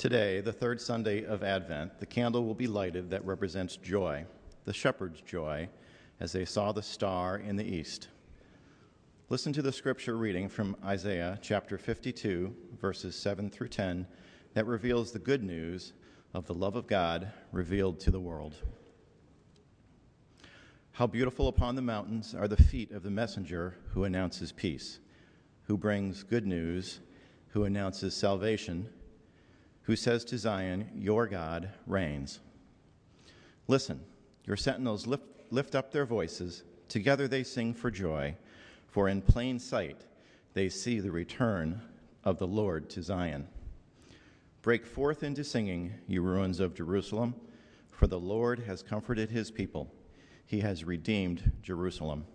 Today, 0.00 0.40
the 0.40 0.50
third 0.50 0.80
Sunday 0.80 1.26
of 1.26 1.42
Advent, 1.42 1.98
the 1.98 2.06
candle 2.06 2.46
will 2.46 2.54
be 2.54 2.66
lighted 2.66 3.10
that 3.10 3.22
represents 3.26 3.76
joy, 3.76 4.24
the 4.64 4.72
shepherd's 4.72 5.20
joy, 5.20 5.68
as 6.20 6.32
they 6.32 6.46
saw 6.46 6.72
the 6.72 6.80
star 6.80 7.36
in 7.36 7.54
the 7.54 7.66
east. 7.66 8.08
Listen 9.28 9.52
to 9.52 9.60
the 9.60 9.70
scripture 9.70 10.16
reading 10.16 10.48
from 10.48 10.74
Isaiah 10.82 11.38
chapter 11.42 11.76
52, 11.76 12.56
verses 12.80 13.14
7 13.14 13.50
through 13.50 13.68
10, 13.68 14.06
that 14.54 14.64
reveals 14.64 15.12
the 15.12 15.18
good 15.18 15.42
news 15.42 15.92
of 16.32 16.46
the 16.46 16.54
love 16.54 16.76
of 16.76 16.86
God 16.86 17.30
revealed 17.52 18.00
to 18.00 18.10
the 18.10 18.20
world. 18.20 18.54
How 20.92 21.06
beautiful 21.06 21.46
upon 21.48 21.74
the 21.74 21.82
mountains 21.82 22.34
are 22.34 22.48
the 22.48 22.56
feet 22.56 22.90
of 22.92 23.02
the 23.02 23.10
messenger 23.10 23.76
who 23.92 24.04
announces 24.04 24.50
peace, 24.50 24.98
who 25.64 25.76
brings 25.76 26.22
good 26.22 26.46
news, 26.46 27.00
who 27.48 27.64
announces 27.64 28.16
salvation 28.16 28.88
who 29.82 29.96
says 29.96 30.24
to 30.26 30.38
Zion, 30.38 30.88
Your 30.94 31.26
God 31.26 31.70
reigns. 31.86 32.40
Listen, 33.66 34.00
your 34.44 34.56
sentinels 34.56 35.06
lift, 35.06 35.24
lift 35.50 35.74
up 35.74 35.92
their 35.92 36.06
voices. 36.06 36.64
Together 36.88 37.28
they 37.28 37.44
sing 37.44 37.72
for 37.72 37.90
joy, 37.90 38.34
for 38.88 39.08
in 39.08 39.22
plain 39.22 39.58
sight 39.58 40.04
they 40.54 40.68
see 40.68 41.00
the 41.00 41.10
return 41.10 41.80
of 42.24 42.38
the 42.38 42.46
Lord 42.46 42.90
to 42.90 43.02
Zion. 43.02 43.46
Break 44.62 44.84
forth 44.84 45.22
into 45.22 45.44
singing, 45.44 45.94
you 46.06 46.20
ruins 46.20 46.60
of 46.60 46.74
Jerusalem, 46.74 47.34
for 47.90 48.06
the 48.06 48.20
Lord 48.20 48.60
has 48.60 48.82
comforted 48.82 49.30
his 49.30 49.50
people. 49.50 49.90
He 50.44 50.60
has 50.60 50.84
redeemed 50.84 51.52
Jerusalem. 51.62 52.26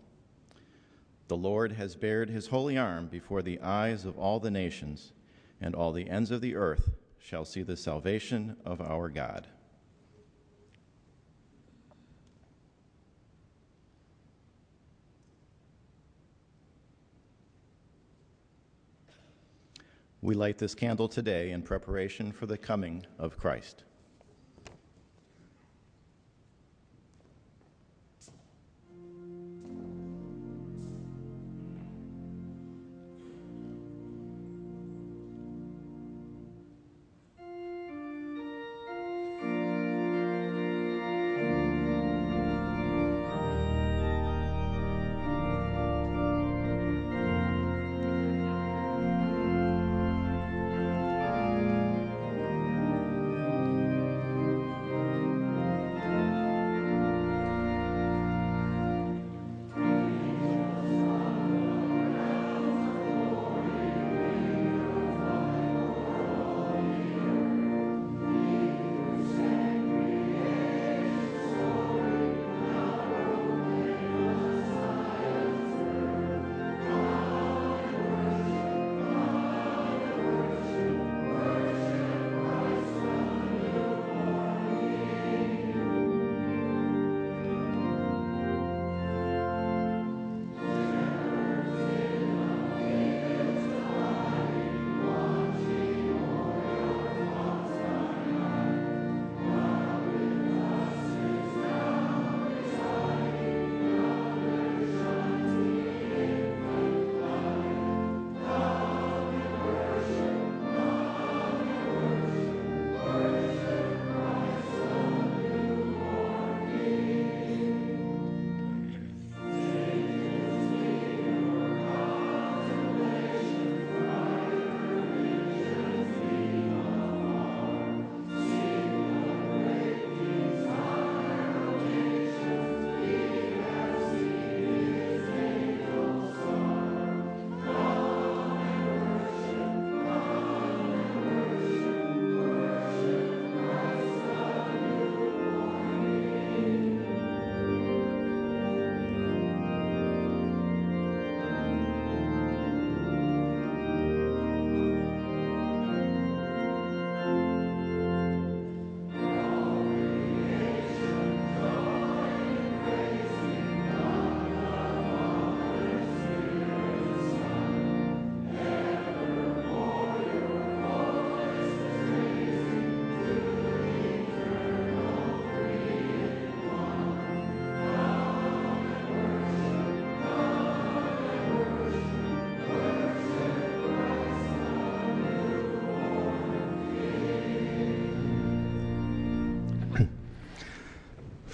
The 1.28 1.38
Lord 1.38 1.74
has 1.74 1.96
bared 1.96 2.30
his 2.30 2.48
holy 2.48 2.78
arm 2.78 3.08
before 3.08 3.42
the 3.42 3.60
eyes 3.60 4.06
of 4.06 4.18
all 4.18 4.40
the 4.40 4.52
nations, 4.52 5.12
and 5.60 5.76
all 5.76 5.92
the 5.92 6.10
ends 6.10 6.32
of 6.32 6.42
the 6.42 6.56
earth 6.56 6.92
shall 7.26 7.44
see 7.44 7.64
the 7.64 7.76
salvation 7.76 8.56
of 8.66 8.80
our 8.80 9.10
God. 9.10 9.48
We 20.22 20.36
light 20.36 20.60
this 20.60 20.76
candle 20.76 21.08
today 21.08 21.50
in 21.50 21.64
preparation 21.64 22.32
for 22.32 22.46
the 22.46 22.60
coming 22.60 23.08
of 23.18 23.40
Christ. 23.40 23.86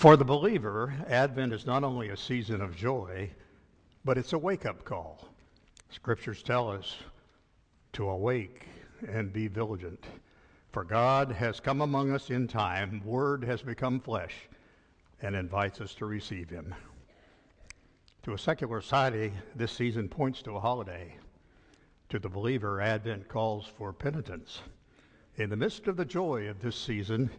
For 0.01 0.17
the 0.17 0.25
believer, 0.25 0.96
Advent 1.05 1.53
is 1.53 1.67
not 1.67 1.84
only 1.84 2.10
a 2.10 2.17
season 2.17 2.60
of 2.60 2.75
joy, 2.75 3.29
but 4.03 4.17
it's 4.17 4.34
a 4.34 4.38
wake 4.39 4.65
up 4.65 4.84
call. 4.84 5.29
Scriptures 5.91 6.41
tell 6.41 6.72
us 6.72 6.96
to 7.93 8.10
awake 8.10 8.65
and 9.08 9.31
be 9.31 9.48
vigilant. 9.48 10.03
For 10.72 10.84
God 10.84 11.31
has 11.31 11.60
come 11.60 11.81
among 11.81 12.12
us 12.12 12.31
in 12.31 12.48
time, 12.48 13.03
Word 13.05 13.43
has 13.43 13.62
become 13.62 14.00
flesh, 14.00 14.34
and 15.22 15.36
invites 15.36 15.79
us 15.79 15.93
to 15.93 16.08
receive 16.08 16.50
Him. 16.50 16.74
To 18.24 18.34
a 18.34 18.39
secular 18.39 18.81
society, 18.81 19.31
this 19.55 19.72
season 19.72 20.10
points 20.10 20.41
to 20.41 20.55
a 20.55 20.60
holiday. 20.60 21.15
To 22.10 22.17
the 22.17 22.27
believer, 22.27 22.81
Advent 22.81 23.27
calls 23.27 23.67
for 23.67 23.93
penitence. 23.93 24.62
In 25.36 25.51
the 25.51 25.55
midst 25.55 25.86
of 25.86 25.96
the 25.96 26.05
joy 26.05 26.48
of 26.48 26.60
this 26.60 26.75
season, 26.75 27.29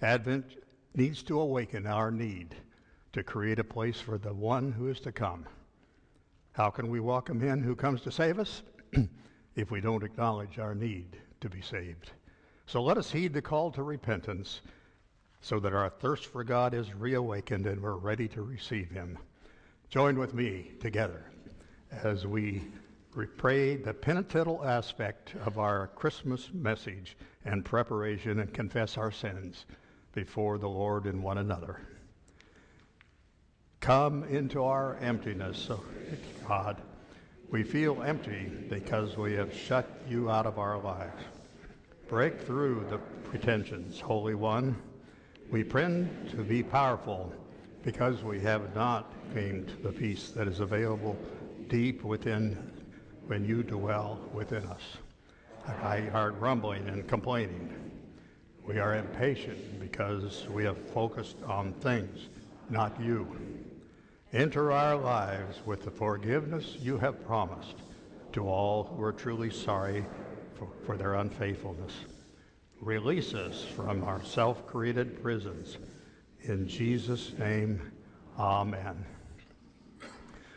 Advent 0.00 0.56
needs 0.96 1.22
to 1.22 1.40
awaken 1.40 1.86
our 1.86 2.10
need 2.10 2.54
to 3.12 3.22
create 3.22 3.58
a 3.58 3.64
place 3.64 4.00
for 4.00 4.18
the 4.18 4.32
one 4.32 4.72
who 4.72 4.88
is 4.88 4.98
to 5.00 5.12
come. 5.12 5.46
How 6.52 6.70
can 6.70 6.88
we 6.88 7.00
welcome 7.00 7.38
him 7.38 7.62
who 7.62 7.76
comes 7.76 8.00
to 8.02 8.10
save 8.10 8.38
us 8.38 8.62
if 9.56 9.70
we 9.70 9.80
don't 9.80 10.02
acknowledge 10.02 10.58
our 10.58 10.74
need 10.74 11.18
to 11.40 11.50
be 11.50 11.60
saved? 11.60 12.12
So 12.66 12.82
let 12.82 12.96
us 12.96 13.10
heed 13.10 13.34
the 13.34 13.42
call 13.42 13.70
to 13.72 13.82
repentance 13.82 14.62
so 15.42 15.60
that 15.60 15.74
our 15.74 15.90
thirst 15.90 16.26
for 16.26 16.42
God 16.42 16.72
is 16.72 16.94
reawakened 16.94 17.66
and 17.66 17.80
we're 17.80 17.96
ready 17.96 18.26
to 18.28 18.42
receive 18.42 18.90
him. 18.90 19.18
Join 19.90 20.18
with 20.18 20.34
me 20.34 20.72
together 20.80 21.26
as 22.02 22.26
we 22.26 22.62
we 23.14 23.24
pray 23.24 23.76
the 23.76 23.94
penitential 23.94 24.62
aspect 24.62 25.34
of 25.46 25.58
our 25.58 25.86
Christmas 25.88 26.50
message 26.52 27.16
and 27.46 27.64
preparation 27.64 28.40
and 28.40 28.52
confess 28.52 28.98
our 28.98 29.10
sins 29.10 29.64
before 30.16 30.56
the 30.56 30.68
Lord 30.68 31.04
and 31.04 31.22
one 31.22 31.36
another. 31.36 31.78
Come 33.80 34.24
into 34.24 34.64
our 34.64 34.96
emptiness, 34.96 35.68
oh 35.70 35.84
God. 36.48 36.80
We 37.50 37.62
feel 37.62 38.02
empty 38.02 38.50
because 38.70 39.18
we 39.18 39.34
have 39.34 39.54
shut 39.54 39.86
you 40.08 40.30
out 40.30 40.46
of 40.46 40.58
our 40.58 40.78
lives. 40.78 41.22
Break 42.08 42.40
through 42.40 42.86
the 42.88 42.96
pretensions, 43.28 44.00
Holy 44.00 44.34
One. 44.34 44.74
We 45.50 45.62
pray 45.62 46.08
to 46.30 46.36
be 46.36 46.62
powerful 46.62 47.30
because 47.84 48.24
we 48.24 48.40
have 48.40 48.74
not 48.74 49.12
gained 49.34 49.70
the 49.82 49.92
peace 49.92 50.30
that 50.30 50.48
is 50.48 50.60
available 50.60 51.14
deep 51.68 52.02
within 52.02 52.56
when 53.26 53.44
you 53.44 53.62
dwell 53.62 54.18
within 54.32 54.64
us. 54.64 54.82
I 55.82 56.00
heard 56.00 56.38
rumbling 56.38 56.88
and 56.88 57.06
complaining. 57.06 57.85
We 58.66 58.80
are 58.80 58.96
impatient 58.96 59.78
because 59.78 60.48
we 60.48 60.64
have 60.64 60.76
focused 60.76 61.36
on 61.46 61.72
things, 61.74 62.28
not 62.68 63.00
you. 63.00 63.28
Enter 64.32 64.72
our 64.72 64.96
lives 64.96 65.60
with 65.64 65.84
the 65.84 65.90
forgiveness 65.92 66.76
you 66.80 66.98
have 66.98 67.24
promised 67.24 67.76
to 68.32 68.48
all 68.48 68.82
who 68.82 69.04
are 69.04 69.12
truly 69.12 69.50
sorry 69.50 70.04
for, 70.58 70.68
for 70.84 70.96
their 70.96 71.14
unfaithfulness. 71.14 71.92
Release 72.80 73.34
us 73.34 73.62
from 73.62 74.02
our 74.02 74.22
self 74.24 74.66
created 74.66 75.22
prisons. 75.22 75.78
In 76.42 76.66
Jesus' 76.66 77.38
name, 77.38 77.80
amen. 78.36 79.06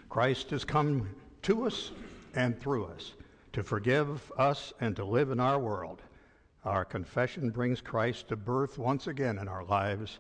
Christ 0.09 0.49
has 0.49 0.65
come 0.65 1.07
to 1.43 1.67
us 1.67 1.91
and 2.33 2.59
through 2.59 2.85
us 2.85 3.13
to 3.53 3.61
forgive 3.61 4.31
us 4.31 4.73
and 4.81 4.95
to 4.95 5.05
live 5.05 5.29
in 5.29 5.39
our 5.39 5.59
world. 5.59 6.01
Our 6.65 6.83
confession 6.83 7.51
brings 7.51 7.79
Christ 7.79 8.27
to 8.27 8.35
birth 8.35 8.77
once 8.77 9.07
again 9.07 9.37
in 9.37 9.47
our 9.47 9.63
lives. 9.63 10.19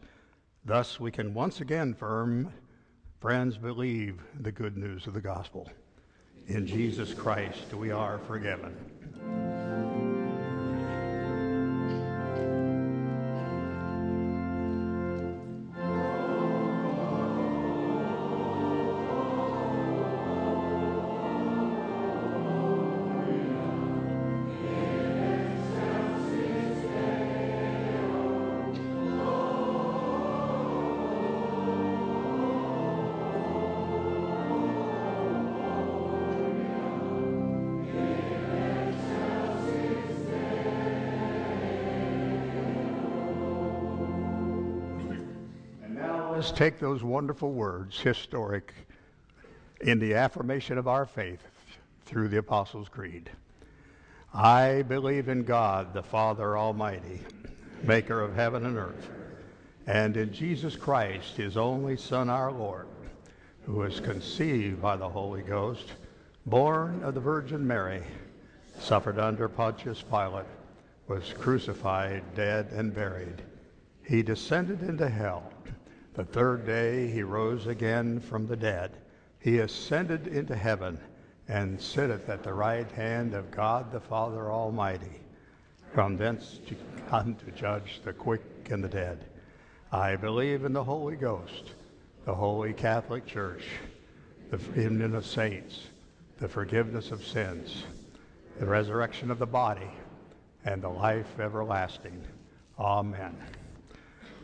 Thus, 0.63 0.97
we 0.99 1.11
can 1.11 1.33
once 1.33 1.59
again 1.59 1.93
firm, 1.93 2.53
friends, 3.19 3.57
believe 3.57 4.21
the 4.39 4.51
good 4.51 4.77
news 4.77 5.05
of 5.05 5.13
the 5.13 5.21
gospel. 5.21 5.69
In 6.47 6.65
Jesus 6.65 7.13
Christ, 7.13 7.73
we 7.73 7.91
are 7.91 8.19
forgiven. 8.19 8.73
Take 46.59 46.77
those 46.77 47.01
wonderful 47.01 47.53
words, 47.53 48.01
historic, 48.01 48.73
in 49.79 49.97
the 49.97 50.13
affirmation 50.13 50.77
of 50.77 50.89
our 50.89 51.05
faith 51.05 51.39
through 52.03 52.27
the 52.27 52.39
Apostles' 52.39 52.89
Creed. 52.89 53.29
I 54.33 54.81
believe 54.81 55.29
in 55.29 55.45
God, 55.45 55.93
the 55.93 56.03
Father 56.03 56.57
Almighty, 56.57 57.21
maker 57.83 58.19
of 58.19 58.35
heaven 58.35 58.65
and 58.65 58.75
earth, 58.75 59.09
and 59.87 60.17
in 60.17 60.33
Jesus 60.33 60.75
Christ, 60.75 61.37
his 61.37 61.55
only 61.55 61.95
Son, 61.95 62.29
our 62.29 62.51
Lord, 62.51 62.87
who 63.65 63.75
was 63.75 64.01
conceived 64.01 64.81
by 64.81 64.97
the 64.97 65.07
Holy 65.07 65.43
Ghost, 65.43 65.93
born 66.45 67.01
of 67.05 67.13
the 67.13 67.21
Virgin 67.21 67.65
Mary, 67.65 68.03
suffered 68.77 69.17
under 69.17 69.47
Pontius 69.47 70.01
Pilate, 70.01 70.43
was 71.07 71.33
crucified, 71.39 72.21
dead, 72.35 72.67
and 72.73 72.93
buried. 72.93 73.43
He 74.03 74.21
descended 74.21 74.81
into 74.83 75.07
hell. 75.07 75.53
The 76.13 76.25
third 76.25 76.65
day 76.65 77.07
he 77.07 77.23
rose 77.23 77.67
again 77.67 78.19
from 78.19 78.47
the 78.47 78.55
dead. 78.55 78.97
He 79.39 79.59
ascended 79.59 80.27
into 80.27 80.55
heaven 80.55 80.99
and 81.47 81.79
sitteth 81.79 82.29
at 82.29 82.43
the 82.43 82.53
right 82.53 82.89
hand 82.91 83.33
of 83.33 83.51
God 83.51 83.91
the 83.91 83.99
Father 83.99 84.51
Almighty. 84.51 85.21
From 85.93 86.17
thence 86.17 86.59
to 86.67 86.75
come 87.09 87.35
to 87.35 87.51
judge 87.51 88.01
the 88.03 88.13
quick 88.13 88.43
and 88.69 88.83
the 88.83 88.89
dead. 88.89 89.25
I 89.91 90.15
believe 90.15 90.65
in 90.65 90.73
the 90.73 90.83
Holy 90.83 91.15
Ghost, 91.15 91.73
the 92.25 92.35
Holy 92.35 92.73
Catholic 92.73 93.25
Church, 93.25 93.63
the 94.51 94.59
union 94.79 95.15
of 95.15 95.25
saints, 95.25 95.87
the 96.37 96.47
forgiveness 96.47 97.11
of 97.11 97.25
sins, 97.25 97.83
the 98.59 98.65
resurrection 98.65 99.31
of 99.31 99.39
the 99.39 99.47
body, 99.47 99.89
and 100.65 100.81
the 100.81 100.89
life 100.89 101.39
everlasting. 101.39 102.23
Amen. 102.77 103.35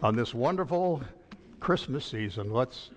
On 0.01 0.15
this 0.15 0.33
wonderful 0.33 1.03
Christmas 1.65 2.05
season, 2.05 2.53
let's 2.53 2.91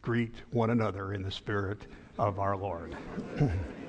greet 0.00 0.36
one 0.52 0.70
another 0.70 1.14
in 1.14 1.22
the 1.24 1.32
spirit 1.32 1.82
of 2.16 2.38
our 2.38 2.56
Lord. 2.56 2.96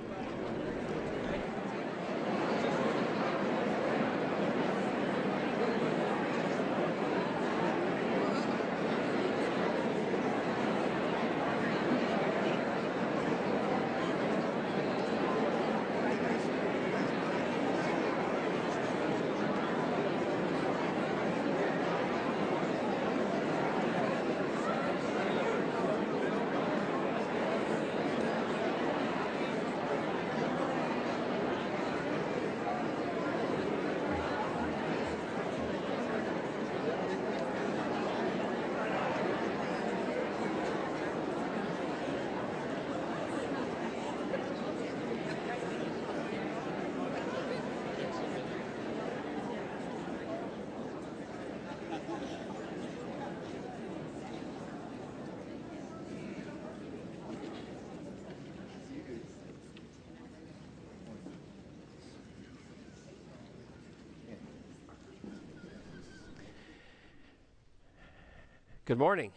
Good 68.85 68.99
morning. 68.99 69.31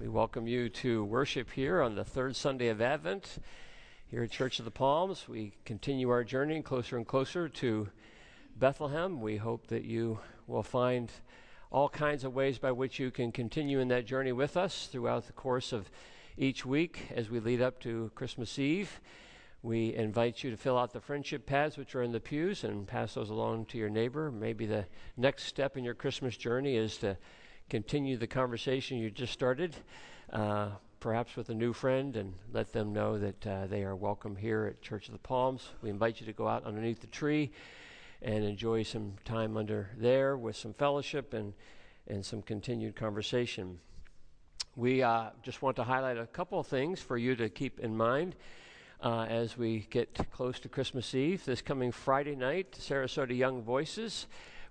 We 0.00 0.08
welcome 0.08 0.48
you 0.48 0.68
to 0.70 1.04
worship 1.04 1.52
here 1.52 1.80
on 1.80 1.94
the 1.94 2.02
third 2.02 2.34
Sunday 2.34 2.66
of 2.66 2.80
Advent 2.80 3.38
here 4.08 4.24
at 4.24 4.32
Church 4.32 4.58
of 4.58 4.64
the 4.64 4.72
Palms. 4.72 5.28
We 5.28 5.52
continue 5.64 6.10
our 6.10 6.24
journey 6.24 6.60
closer 6.62 6.96
and 6.96 7.06
closer 7.06 7.48
to 7.48 7.88
Bethlehem. 8.56 9.20
We 9.20 9.36
hope 9.36 9.68
that 9.68 9.84
you 9.84 10.18
will 10.48 10.64
find 10.64 11.12
all 11.70 11.88
kinds 11.88 12.24
of 12.24 12.34
ways 12.34 12.58
by 12.58 12.72
which 12.72 12.98
you 12.98 13.12
can 13.12 13.30
continue 13.30 13.78
in 13.78 13.86
that 13.86 14.04
journey 14.04 14.32
with 14.32 14.56
us 14.56 14.88
throughout 14.90 15.28
the 15.28 15.32
course 15.32 15.72
of 15.72 15.88
each 16.36 16.66
week 16.66 17.06
as 17.14 17.30
we 17.30 17.38
lead 17.38 17.62
up 17.62 17.78
to 17.82 18.10
Christmas 18.16 18.58
Eve. 18.58 19.00
We 19.62 19.94
invite 19.94 20.42
you 20.42 20.50
to 20.50 20.56
fill 20.56 20.76
out 20.76 20.92
the 20.92 21.00
friendship 21.00 21.46
pads, 21.46 21.76
which 21.76 21.94
are 21.94 22.02
in 22.02 22.10
the 22.10 22.18
pews, 22.18 22.64
and 22.64 22.84
pass 22.84 23.14
those 23.14 23.30
along 23.30 23.66
to 23.66 23.78
your 23.78 23.90
neighbor. 23.90 24.32
Maybe 24.32 24.66
the 24.66 24.86
next 25.16 25.44
step 25.44 25.76
in 25.76 25.84
your 25.84 25.94
Christmas 25.94 26.36
journey 26.36 26.74
is 26.74 26.96
to 26.96 27.16
continue 27.68 28.16
the 28.16 28.26
conversation 28.26 28.98
you 28.98 29.10
just 29.10 29.32
started, 29.32 29.74
uh, 30.32 30.70
perhaps 31.00 31.36
with 31.36 31.48
a 31.48 31.54
new 31.54 31.72
friend, 31.72 32.16
and 32.16 32.34
let 32.52 32.72
them 32.72 32.92
know 32.92 33.18
that 33.18 33.46
uh, 33.46 33.66
they 33.66 33.82
are 33.82 33.96
welcome 33.96 34.36
here 34.36 34.66
at 34.66 34.82
Church 34.82 35.08
of 35.08 35.12
the 35.12 35.18
Palms. 35.18 35.70
We 35.82 35.90
invite 35.90 36.20
you 36.20 36.26
to 36.26 36.32
go 36.32 36.46
out 36.46 36.64
underneath 36.64 37.00
the 37.00 37.08
tree 37.08 37.50
and 38.22 38.44
enjoy 38.44 38.82
some 38.82 39.14
time 39.24 39.56
under 39.56 39.90
there 39.98 40.36
with 40.36 40.56
some 40.56 40.74
fellowship 40.74 41.34
and, 41.34 41.54
and 42.06 42.24
some 42.24 42.42
continued 42.42 42.94
conversation. 42.96 43.78
We 44.76 45.02
uh, 45.02 45.30
just 45.42 45.62
want 45.62 45.76
to 45.76 45.84
highlight 45.84 46.18
a 46.18 46.26
couple 46.26 46.60
of 46.60 46.66
things 46.66 47.00
for 47.00 47.16
you 47.16 47.34
to 47.36 47.48
keep 47.48 47.80
in 47.80 47.96
mind. 47.96 48.36
uh, 49.00 49.26
as 49.28 49.56
we 49.56 49.86
get 49.90 50.14
close 50.30 50.58
to 50.60 50.68
Christmas 50.68 51.14
Eve. 51.14 51.44
This 51.44 51.62
coming 51.62 51.92
Friday 51.92 52.34
night, 52.34 52.72
Sarasota 52.72 53.36
Young 53.36 53.62
Voices 53.62 54.26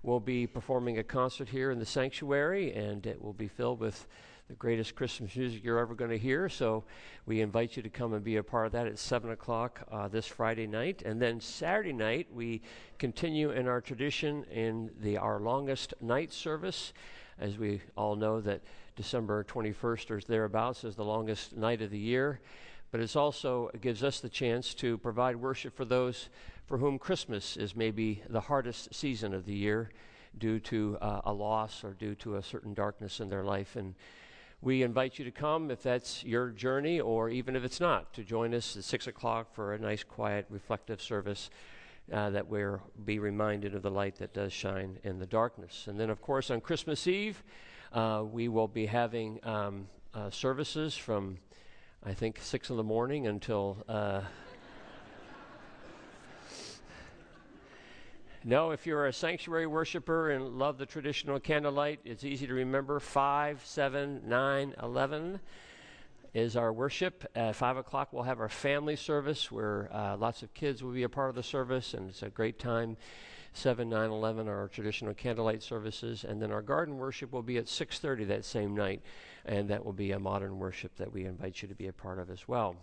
will 0.06 0.20
be 0.20 0.46
performing 0.46 0.98
a 0.98 1.02
concert 1.02 1.48
here 1.48 1.72
in 1.72 1.80
the 1.80 1.84
sanctuary, 1.84 2.72
and 2.72 3.04
it 3.06 3.20
will 3.20 3.32
be 3.32 3.48
filled 3.48 3.80
with 3.80 4.06
the 4.46 4.54
greatest 4.54 4.94
Christmas 4.94 5.34
music 5.34 5.64
you're 5.64 5.80
ever 5.80 5.96
going 5.96 6.12
to 6.12 6.18
hear. 6.18 6.48
So 6.48 6.84
we 7.26 7.40
invite 7.40 7.76
you 7.76 7.82
to 7.82 7.88
come 7.88 8.14
and 8.14 8.22
be 8.22 8.36
a 8.36 8.42
part 8.42 8.66
of 8.66 8.72
that 8.72 8.86
at 8.86 9.00
7 9.00 9.32
o'clock 9.32 9.80
uh, 9.90 10.06
this 10.06 10.24
Friday 10.24 10.68
night. 10.68 11.02
And 11.04 11.20
then 11.20 11.40
Saturday 11.40 11.92
night, 11.92 12.28
we 12.32 12.62
continue 12.98 13.50
in 13.50 13.66
our 13.66 13.80
tradition 13.80 14.44
in 14.44 14.92
the 15.00 15.18
our 15.18 15.40
longest 15.40 15.94
night 16.00 16.32
service. 16.32 16.92
As 17.40 17.58
we 17.58 17.80
all 17.96 18.14
know, 18.14 18.40
that 18.40 18.62
December 18.94 19.42
21st 19.42 20.10
or 20.12 20.20
thereabouts 20.20 20.84
is 20.84 20.94
the 20.94 21.04
longest 21.04 21.56
night 21.56 21.82
of 21.82 21.90
the 21.90 21.98
year. 21.98 22.38
But 22.92 23.00
it 23.00 23.16
also 23.16 23.70
gives 23.80 24.04
us 24.04 24.20
the 24.20 24.28
chance 24.28 24.72
to 24.74 24.98
provide 24.98 25.34
worship 25.34 25.76
for 25.76 25.84
those 25.84 26.28
for 26.66 26.78
whom 26.78 26.98
Christmas 26.98 27.56
is 27.56 27.76
maybe 27.76 28.22
the 28.28 28.40
hardest 28.40 28.92
season 28.94 29.32
of 29.32 29.46
the 29.46 29.54
year 29.54 29.90
due 30.36 30.58
to 30.60 30.98
uh, 31.00 31.20
a 31.24 31.32
loss 31.32 31.84
or 31.84 31.92
due 31.92 32.14
to 32.16 32.36
a 32.36 32.42
certain 32.42 32.74
darkness 32.74 33.20
in 33.20 33.28
their 33.28 33.44
life. 33.44 33.76
And 33.76 33.94
we 34.60 34.82
invite 34.82 35.18
you 35.18 35.24
to 35.24 35.30
come 35.30 35.70
if 35.70 35.82
that's 35.82 36.24
your 36.24 36.50
journey, 36.50 37.00
or 37.00 37.30
even 37.30 37.56
if 37.56 37.64
it's 37.64 37.80
not, 37.80 38.12
to 38.14 38.24
join 38.24 38.52
us 38.52 38.76
at 38.76 38.84
6 38.84 39.06
o'clock 39.06 39.54
for 39.54 39.74
a 39.74 39.78
nice, 39.78 40.02
quiet, 40.02 40.46
reflective 40.50 41.00
service 41.00 41.50
uh, 42.12 42.30
that 42.30 42.46
we'll 42.48 42.80
be 43.04 43.18
reminded 43.18 43.74
of 43.74 43.82
the 43.82 43.90
light 43.90 44.16
that 44.16 44.34
does 44.34 44.52
shine 44.52 44.98
in 45.04 45.18
the 45.18 45.26
darkness. 45.26 45.86
And 45.86 45.98
then, 46.00 46.10
of 46.10 46.20
course, 46.20 46.50
on 46.50 46.60
Christmas 46.60 47.06
Eve, 47.06 47.42
uh, 47.92 48.24
we 48.24 48.48
will 48.48 48.68
be 48.68 48.86
having 48.86 49.38
um, 49.44 49.86
uh, 50.14 50.30
services 50.30 50.96
from, 50.96 51.38
I 52.04 52.12
think, 52.12 52.40
6 52.40 52.70
in 52.70 52.76
the 52.76 52.82
morning 52.82 53.28
until. 53.28 53.84
No, 58.48 58.70
if 58.70 58.86
you're 58.86 59.06
a 59.06 59.12
sanctuary 59.12 59.66
worshiper 59.66 60.30
and 60.30 60.56
love 60.56 60.78
the 60.78 60.86
traditional 60.86 61.40
candlelight, 61.40 61.98
it's 62.04 62.22
easy 62.22 62.46
to 62.46 62.54
remember 62.54 63.00
5, 63.00 63.66
7, 63.66 64.22
9, 64.24 64.74
11 64.80 65.40
is 66.32 66.56
our 66.56 66.72
worship. 66.72 67.28
At 67.34 67.56
5 67.56 67.78
o'clock, 67.78 68.12
we'll 68.12 68.22
have 68.22 68.38
our 68.38 68.48
family 68.48 68.94
service 68.94 69.50
where 69.50 69.90
uh, 69.92 70.16
lots 70.16 70.44
of 70.44 70.54
kids 70.54 70.80
will 70.80 70.92
be 70.92 71.02
a 71.02 71.08
part 71.08 71.28
of 71.28 71.34
the 71.34 71.42
service, 71.42 71.92
and 71.92 72.08
it's 72.08 72.22
a 72.22 72.30
great 72.30 72.60
time. 72.60 72.96
7, 73.52 73.88
9, 73.88 74.10
11 74.10 74.46
are 74.46 74.60
our 74.60 74.68
traditional 74.68 75.12
candlelight 75.12 75.64
services, 75.64 76.22
and 76.22 76.40
then 76.40 76.52
our 76.52 76.62
garden 76.62 76.98
worship 76.98 77.32
will 77.32 77.42
be 77.42 77.58
at 77.58 77.64
6.30 77.64 78.28
that 78.28 78.44
same 78.44 78.76
night, 78.76 79.02
and 79.44 79.68
that 79.70 79.84
will 79.84 79.92
be 79.92 80.12
a 80.12 80.20
modern 80.20 80.60
worship 80.60 80.94
that 80.98 81.12
we 81.12 81.24
invite 81.24 81.62
you 81.62 81.66
to 81.66 81.74
be 81.74 81.88
a 81.88 81.92
part 81.92 82.20
of 82.20 82.30
as 82.30 82.46
well. 82.46 82.76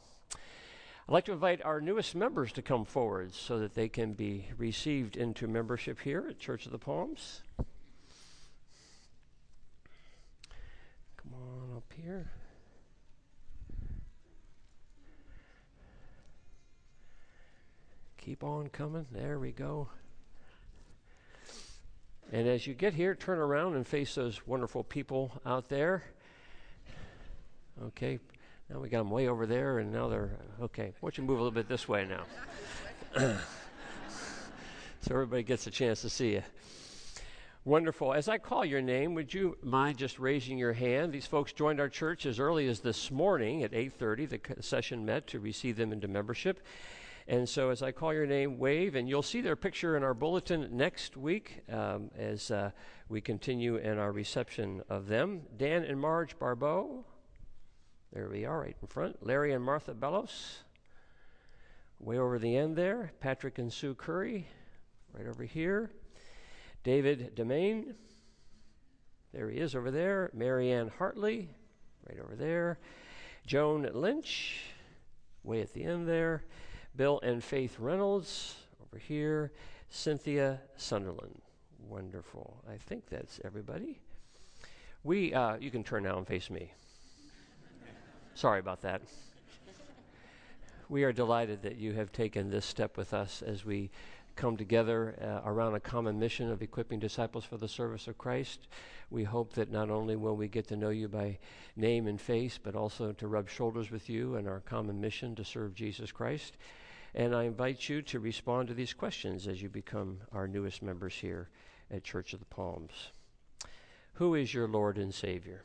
I'd 1.07 1.11
like 1.11 1.25
to 1.25 1.33
invite 1.33 1.61
our 1.63 1.81
newest 1.81 2.15
members 2.15 2.53
to 2.53 2.61
come 2.61 2.85
forward 2.85 3.33
so 3.33 3.59
that 3.59 3.75
they 3.75 3.89
can 3.89 4.13
be 4.13 4.47
received 4.57 5.17
into 5.17 5.47
membership 5.47 5.99
here 5.99 6.25
at 6.29 6.39
Church 6.39 6.65
of 6.65 6.71
the 6.71 6.77
Palms. 6.77 7.41
Come 11.17 11.33
on 11.33 11.75
up 11.75 11.91
here. 12.01 12.31
Keep 18.17 18.45
on 18.45 18.69
coming. 18.69 19.05
There 19.11 19.37
we 19.39 19.51
go. 19.51 19.89
And 22.31 22.47
as 22.47 22.65
you 22.65 22.73
get 22.73 22.93
here, 22.93 23.13
turn 23.13 23.39
around 23.39 23.75
and 23.75 23.85
face 23.85 24.15
those 24.15 24.47
wonderful 24.47 24.85
people 24.85 25.33
out 25.45 25.67
there. 25.67 26.03
Okay, 27.87 28.19
now 28.69 28.80
we 28.80 28.89
got 28.89 28.99
them 28.99 29.12
way 29.12 29.28
over 29.28 29.45
there, 29.45 29.80
and 29.80 29.91
now 29.91 30.08
they're 30.08 30.38
okay. 30.62 30.93
Why 30.99 31.08
don't 31.08 31.17
you 31.17 31.23
move 31.23 31.39
a 31.39 31.41
little 31.43 31.52
bit 31.52 31.67
this 31.67 31.88
way 31.88 32.06
now? 32.06 32.23
so 35.02 35.12
everybody 35.12 35.43
gets 35.43 35.67
a 35.67 35.71
chance 35.71 36.02
to 36.02 36.10
see 36.10 36.34
you. 36.34 36.43
Wonderful. 37.65 38.13
As 38.13 38.28
I 38.28 38.39
call 38.39 38.65
your 38.65 38.82
name, 38.82 39.13
would 39.13 39.34
you 39.34 39.58
mind 39.63 39.97
just 39.97 40.19
raising 40.19 40.58
your 40.58 40.73
hand? 40.73 41.13
These 41.13 41.28
folks 41.28 41.54
joined 41.54 41.80
our 41.80 41.88
church 41.88 42.26
as 42.26 42.38
early 42.38 42.67
as 42.67 42.82
this 42.82 43.10
morning 43.10 43.63
at 43.63 43.73
8:30. 43.73 44.26
The 44.26 44.62
session 44.62 45.06
met 45.06 45.28
to 45.28 45.39
receive 45.39 45.78
them 45.78 45.93
into 45.93 46.10
membership. 46.10 46.60
And 47.26 47.47
so, 47.47 47.69
as 47.69 47.82
I 47.82 47.93
call 47.93 48.13
your 48.13 48.26
name, 48.26 48.60
wave, 48.60 48.95
and 48.95 49.08
you'll 49.08 49.21
see 49.21 49.39
their 49.39 49.56
picture 49.56 49.95
in 49.95 50.04
our 50.04 50.13
bulletin 50.13 50.76
next 50.76 51.15
week 51.15 51.63
um, 51.71 52.12
as 52.17 52.52
uh, 52.52 52.71
we 53.08 53.21
continue 53.21 53.78
in 53.78 53.97
our 53.97 54.12
reception 54.12 54.84
of 54.89 55.08
them. 55.08 55.43
Dan 55.56 55.86
and 55.86 55.97
Marge 55.97 56.38
Barbeau, 56.38 57.06
there 58.13 58.30
we 58.30 58.45
are, 58.45 58.62
right 58.62 58.76
in 58.80 58.88
front. 58.88 59.26
Larry 59.26 59.54
and 59.54 59.63
Martha 59.63 59.93
Bellows. 59.93 60.60
Way 61.99 62.19
over 62.19 62.38
the 62.38 62.56
end 62.56 62.76
there. 62.76 63.12
Patrick 63.19 63.58
and 63.58 63.73
Sue 63.73 63.95
Curry, 63.95 64.47
right 65.13 65.26
over 65.26 65.43
here. 65.43 65.89
David 66.84 67.36
Demain. 67.36 67.95
There 69.34 69.49
he 69.49 69.58
is 69.58 69.73
over 69.73 69.89
there. 69.89 70.30
Marianne 70.34 70.91
Hartley, 70.99 71.49
right 72.08 72.19
over 72.23 72.36
there. 72.36 72.78
Joan 73.47 73.89
Lynch, 73.93 74.60
way 75.43 75.62
at 75.62 75.73
the 75.73 75.84
end 75.84 76.08
there. 76.08 76.43
Bill 76.95 77.19
and 77.23 77.43
Faith 77.43 77.80
Reynolds, 77.80 78.56
over 78.86 78.99
here. 78.99 79.52
Cynthia 79.89 80.62
Sunderland. 80.76 81.41
Wonderful. 81.88 82.63
I 82.69 82.78
think 82.78 83.08
that's 83.10 83.39
everybody. 83.43 83.99
We, 85.04 85.34
uh, 85.34 85.58
you 85.58 85.71
can 85.71 85.84
turn 85.84 86.04
now 86.04 86.17
and 86.17 86.28
face 86.28 86.49
me. 86.49 86.73
Sorry 88.35 88.59
about 88.59 88.81
that. 88.81 89.01
we 90.89 91.03
are 91.03 91.13
delighted 91.13 91.61
that 91.61 91.77
you 91.77 91.93
have 91.93 92.11
taken 92.11 92.49
this 92.49 92.65
step 92.65 92.97
with 92.97 93.13
us 93.13 93.43
as 93.43 93.63
we 93.63 93.91
come 94.35 94.57
together 94.57 95.15
uh, 95.21 95.47
around 95.47 95.75
a 95.75 95.79
common 95.79 96.19
mission 96.19 96.49
of 96.49 96.63
equipping 96.63 96.99
disciples 96.99 97.45
for 97.45 97.57
the 97.57 97.67
service 97.67 98.07
of 98.07 98.17
Christ. 98.17 98.67
We 99.11 99.23
hope 99.23 99.53
that 99.53 99.71
not 99.71 99.91
only 99.91 100.15
will 100.15 100.35
we 100.35 100.47
get 100.47 100.67
to 100.69 100.75
know 100.75 100.89
you 100.89 101.07
by 101.07 101.37
name 101.75 102.07
and 102.07 102.19
face, 102.19 102.59
but 102.61 102.75
also 102.75 103.11
to 103.11 103.27
rub 103.27 103.47
shoulders 103.47 103.91
with 103.91 104.09
you 104.09 104.35
in 104.35 104.47
our 104.47 104.61
common 104.61 104.99
mission 104.99 105.35
to 105.35 105.45
serve 105.45 105.75
Jesus 105.75 106.11
Christ. 106.11 106.57
And 107.13 107.35
I 107.35 107.43
invite 107.43 107.87
you 107.87 108.01
to 108.01 108.19
respond 108.19 108.67
to 108.69 108.73
these 108.73 108.93
questions 108.93 109.47
as 109.47 109.61
you 109.61 109.69
become 109.69 110.21
our 110.31 110.47
newest 110.47 110.81
members 110.81 111.13
here 111.13 111.49
at 111.91 112.03
Church 112.03 112.33
of 112.33 112.39
the 112.39 112.45
Palms. 112.45 113.11
Who 114.13 114.33
is 114.33 114.55
your 114.55 114.67
Lord 114.67 114.97
and 114.97 115.13
Savior? 115.13 115.63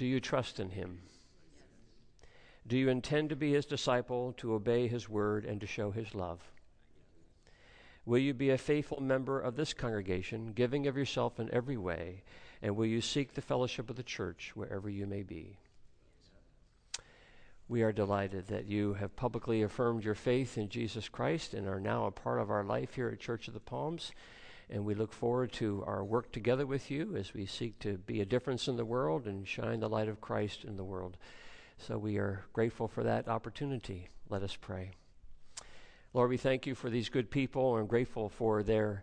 Do 0.00 0.06
you 0.06 0.18
trust 0.18 0.58
in 0.58 0.70
him? 0.70 1.00
Do 2.66 2.78
you 2.78 2.88
intend 2.88 3.28
to 3.28 3.36
be 3.36 3.52
his 3.52 3.66
disciple, 3.66 4.32
to 4.38 4.54
obey 4.54 4.88
his 4.88 5.10
word, 5.10 5.44
and 5.44 5.60
to 5.60 5.66
show 5.66 5.90
his 5.90 6.14
love? 6.14 6.40
Will 8.06 8.16
you 8.16 8.32
be 8.32 8.48
a 8.48 8.56
faithful 8.56 9.02
member 9.02 9.38
of 9.38 9.56
this 9.56 9.74
congregation, 9.74 10.54
giving 10.54 10.86
of 10.86 10.96
yourself 10.96 11.38
in 11.38 11.52
every 11.52 11.76
way? 11.76 12.22
And 12.62 12.76
will 12.76 12.86
you 12.86 13.02
seek 13.02 13.34
the 13.34 13.42
fellowship 13.42 13.90
of 13.90 13.96
the 13.96 14.02
church 14.02 14.52
wherever 14.54 14.88
you 14.88 15.06
may 15.06 15.22
be? 15.22 15.58
We 17.68 17.82
are 17.82 17.92
delighted 17.92 18.46
that 18.46 18.64
you 18.64 18.94
have 18.94 19.14
publicly 19.16 19.60
affirmed 19.60 20.02
your 20.02 20.14
faith 20.14 20.56
in 20.56 20.70
Jesus 20.70 21.10
Christ 21.10 21.52
and 21.52 21.68
are 21.68 21.78
now 21.78 22.06
a 22.06 22.10
part 22.10 22.40
of 22.40 22.50
our 22.50 22.64
life 22.64 22.94
here 22.94 23.10
at 23.10 23.20
Church 23.20 23.48
of 23.48 23.52
the 23.52 23.60
Palms. 23.60 24.12
And 24.72 24.84
we 24.84 24.94
look 24.94 25.12
forward 25.12 25.50
to 25.54 25.82
our 25.84 26.04
work 26.04 26.30
together 26.30 26.64
with 26.64 26.92
you 26.92 27.16
as 27.16 27.34
we 27.34 27.44
seek 27.44 27.80
to 27.80 27.98
be 27.98 28.20
a 28.20 28.24
difference 28.24 28.68
in 28.68 28.76
the 28.76 28.84
world 28.84 29.26
and 29.26 29.46
shine 29.46 29.80
the 29.80 29.88
light 29.88 30.08
of 30.08 30.20
Christ 30.20 30.64
in 30.64 30.76
the 30.76 30.84
world. 30.84 31.16
So 31.76 31.98
we 31.98 32.18
are 32.18 32.44
grateful 32.52 32.86
for 32.86 33.02
that 33.02 33.26
opportunity. 33.26 34.10
Let 34.28 34.44
us 34.44 34.54
pray. 34.54 34.92
Lord, 36.14 36.30
we 36.30 36.36
thank 36.36 36.66
you 36.66 36.76
for 36.76 36.88
these 36.88 37.08
good 37.08 37.32
people 37.32 37.76
and 37.78 37.88
grateful 37.88 38.28
for 38.28 38.62
their 38.62 39.02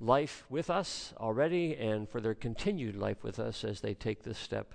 life 0.00 0.44
with 0.48 0.68
us 0.68 1.14
already 1.18 1.76
and 1.76 2.08
for 2.08 2.20
their 2.20 2.34
continued 2.34 2.96
life 2.96 3.22
with 3.22 3.38
us 3.38 3.62
as 3.62 3.80
they 3.80 3.94
take 3.94 4.24
this 4.24 4.38
step. 4.38 4.74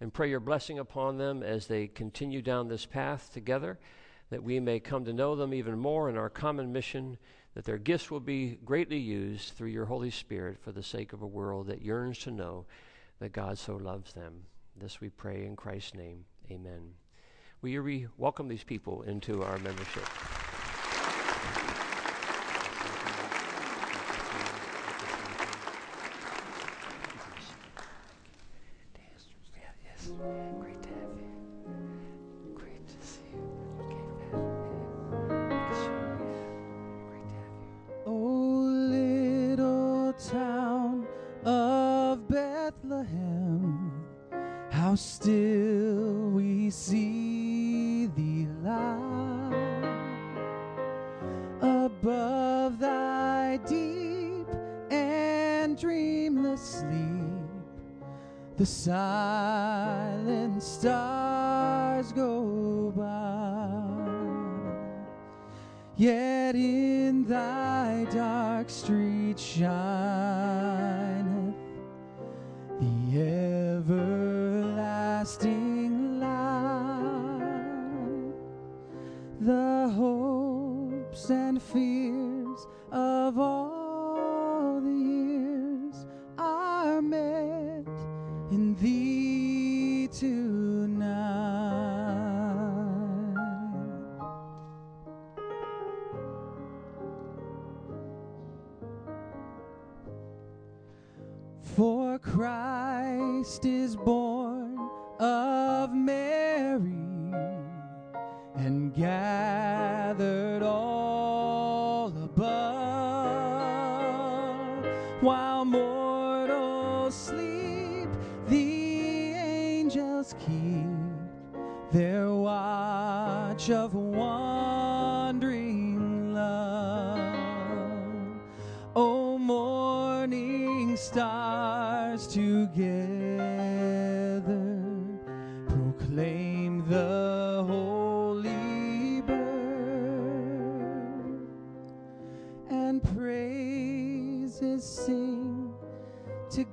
And 0.00 0.12
pray 0.12 0.28
your 0.28 0.40
blessing 0.40 0.80
upon 0.80 1.16
them 1.16 1.44
as 1.44 1.68
they 1.68 1.86
continue 1.86 2.42
down 2.42 2.68
this 2.68 2.86
path 2.86 3.30
together, 3.32 3.78
that 4.30 4.42
we 4.42 4.58
may 4.58 4.80
come 4.80 5.04
to 5.04 5.12
know 5.12 5.36
them 5.36 5.54
even 5.54 5.78
more 5.78 6.10
in 6.10 6.16
our 6.16 6.28
common 6.28 6.72
mission 6.72 7.18
that 7.56 7.64
their 7.64 7.78
gifts 7.78 8.10
will 8.10 8.20
be 8.20 8.58
greatly 8.66 8.98
used 8.98 9.54
through 9.54 9.70
your 9.70 9.86
Holy 9.86 10.10
Spirit 10.10 10.58
for 10.60 10.72
the 10.72 10.82
sake 10.82 11.14
of 11.14 11.22
a 11.22 11.26
world 11.26 11.68
that 11.68 11.80
yearns 11.80 12.18
to 12.18 12.30
know 12.30 12.66
that 13.18 13.32
God 13.32 13.56
so 13.56 13.76
loves 13.76 14.12
them. 14.12 14.42
This 14.78 15.00
we 15.00 15.08
pray 15.08 15.46
in 15.46 15.56
Christ's 15.56 15.94
name. 15.94 16.26
Amen. 16.50 16.92
Will 17.62 17.70
you 17.70 17.80
re- 17.80 18.08
welcome 18.18 18.46
these 18.46 18.62
people 18.62 19.00
into 19.04 19.42
our 19.42 19.56
membership? 19.60 20.04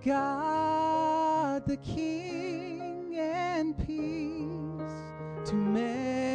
God 0.06 1.66
the 1.68 1.78
King 1.78 3.16
and 3.18 3.78
peace 3.78 5.50
to 5.50 5.56
men 5.56 6.33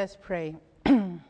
us 0.00 0.16
pray. 0.20 0.56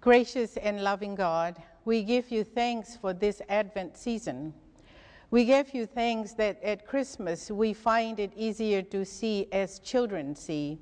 Gracious 0.00 0.56
and 0.56 0.82
loving 0.82 1.14
God, 1.14 1.62
we 1.84 2.02
give 2.02 2.30
you 2.32 2.42
thanks 2.42 2.96
for 2.96 3.12
this 3.12 3.40
Advent 3.48 3.96
season. 3.96 4.52
We 5.30 5.44
give 5.44 5.72
you 5.72 5.86
thanks 5.86 6.32
that 6.32 6.60
at 6.62 6.86
Christmas 6.86 7.52
we 7.52 7.72
find 7.72 8.18
it 8.18 8.32
easier 8.36 8.82
to 8.82 9.04
see 9.04 9.46
as 9.52 9.78
children 9.78 10.34
see. 10.34 10.78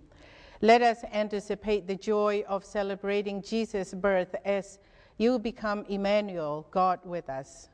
Let 0.63 0.81
us 0.81 1.05
anticipate 1.13 1.87
the 1.87 1.97
joy 1.97 2.45
of 2.49 2.65
celebrating 2.65 3.43
Jesus' 3.43 3.93
birth 3.93 4.35
as 4.47 4.79
you 5.19 5.39
become 5.39 5.85
Emmanuel, 5.89 6.67
God 6.71 7.01
with 7.05 7.29
us. 7.29 7.69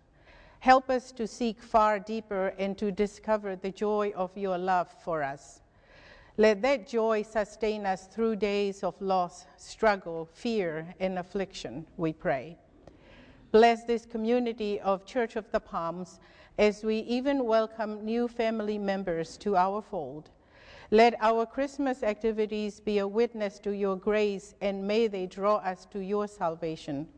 Help 0.58 0.90
us 0.90 1.12
to 1.12 1.28
seek 1.28 1.62
far 1.62 2.00
deeper 2.00 2.48
and 2.58 2.76
to 2.78 2.90
discover 2.90 3.54
the 3.54 3.70
joy 3.70 4.12
of 4.16 4.36
your 4.36 4.58
love 4.58 4.88
for 5.04 5.22
us. 5.22 5.60
Let 6.40 6.62
that 6.62 6.86
joy 6.86 7.22
sustain 7.22 7.84
us 7.84 8.06
through 8.06 8.36
days 8.36 8.84
of 8.84 8.94
loss, 9.02 9.46
struggle, 9.56 10.24
fear, 10.24 10.94
and 11.00 11.18
affliction, 11.18 11.84
we 11.96 12.12
pray. 12.12 12.56
Bless 13.50 13.82
this 13.82 14.06
community 14.06 14.78
of 14.78 15.04
Church 15.04 15.34
of 15.34 15.50
the 15.50 15.58
Palms 15.58 16.20
as 16.56 16.84
we 16.84 16.98
even 16.98 17.44
welcome 17.44 18.04
new 18.04 18.28
family 18.28 18.78
members 18.78 19.36
to 19.38 19.56
our 19.56 19.82
fold. 19.82 20.30
Let 20.92 21.16
our 21.20 21.44
Christmas 21.44 22.04
activities 22.04 22.78
be 22.78 22.98
a 22.98 23.08
witness 23.08 23.58
to 23.58 23.72
your 23.72 23.96
grace 23.96 24.54
and 24.60 24.86
may 24.86 25.08
they 25.08 25.26
draw 25.26 25.56
us 25.56 25.88
to 25.90 25.98
your 25.98 26.28
salvation. 26.28 27.08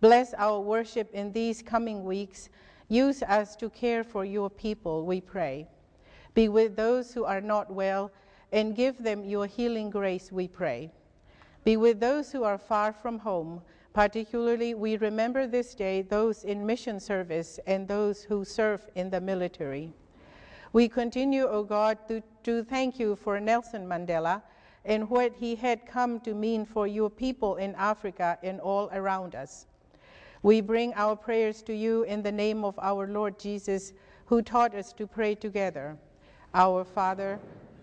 Bless 0.00 0.32
our 0.32 0.60
worship 0.60 1.10
in 1.12 1.30
these 1.30 1.60
coming 1.60 2.04
weeks. 2.04 2.48
Use 2.88 3.22
us 3.22 3.54
to 3.56 3.68
care 3.68 4.02
for 4.02 4.24
your 4.24 4.48
people, 4.48 5.04
we 5.04 5.20
pray. 5.20 5.68
Be 6.32 6.48
with 6.48 6.74
those 6.74 7.12
who 7.12 7.24
are 7.24 7.42
not 7.42 7.70
well 7.70 8.10
and 8.56 8.74
give 8.74 8.96
them 9.02 9.22
your 9.22 9.44
healing 9.44 9.90
grace, 9.90 10.32
we 10.32 10.48
pray. 10.48 10.90
Be 11.62 11.76
with 11.76 12.00
those 12.00 12.32
who 12.32 12.42
are 12.42 12.56
far 12.56 12.90
from 12.90 13.18
home. 13.18 13.60
Particularly, 13.92 14.72
we 14.72 14.96
remember 14.96 15.46
this 15.46 15.74
day 15.74 16.00
those 16.00 16.42
in 16.42 16.64
mission 16.64 16.98
service 16.98 17.60
and 17.66 17.86
those 17.86 18.22
who 18.22 18.46
serve 18.46 18.88
in 18.94 19.10
the 19.10 19.20
military. 19.20 19.92
We 20.72 20.88
continue, 20.88 21.44
O 21.44 21.64
God, 21.64 21.98
to, 22.08 22.22
to 22.44 22.64
thank 22.64 22.98
you 22.98 23.14
for 23.14 23.38
Nelson 23.38 23.86
Mandela 23.86 24.40
and 24.86 25.10
what 25.10 25.34
he 25.38 25.54
had 25.54 25.84
come 25.86 26.18
to 26.20 26.32
mean 26.32 26.64
for 26.64 26.86
your 26.86 27.10
people 27.10 27.56
in 27.56 27.74
Africa 27.74 28.38
and 28.42 28.58
all 28.60 28.88
around 28.94 29.34
us. 29.34 29.66
We 30.42 30.62
bring 30.62 30.94
our 30.94 31.14
prayers 31.14 31.60
to 31.64 31.74
you 31.74 32.04
in 32.04 32.22
the 32.22 32.32
name 32.32 32.64
of 32.64 32.78
our 32.78 33.06
Lord 33.06 33.38
Jesus, 33.38 33.92
who 34.24 34.40
taught 34.40 34.74
us 34.74 34.94
to 34.94 35.06
pray 35.06 35.34
together. 35.34 35.98
Our 36.54 36.84
Father, 36.84 37.38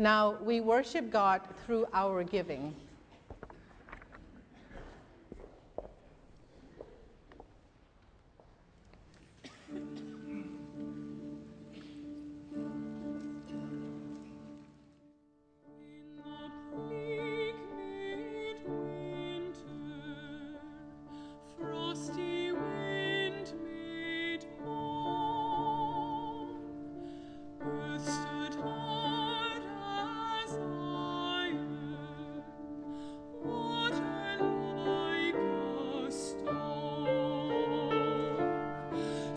Now, 0.00 0.38
we 0.42 0.62
worship 0.62 1.10
God 1.10 1.42
through 1.66 1.86
our 1.92 2.24
giving. 2.24 2.74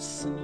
Yes. 0.03 0.42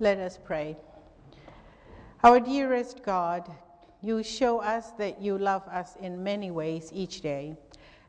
Let 0.00 0.18
us 0.18 0.38
pray. 0.42 0.76
Our 2.24 2.40
dearest 2.40 3.02
God, 3.02 3.48
You 4.02 4.22
show 4.22 4.60
us 4.60 4.92
that 4.92 5.20
you 5.20 5.36
love 5.36 5.66
us 5.68 5.96
in 6.00 6.22
many 6.22 6.50
ways 6.50 6.90
each 6.92 7.20
day. 7.20 7.54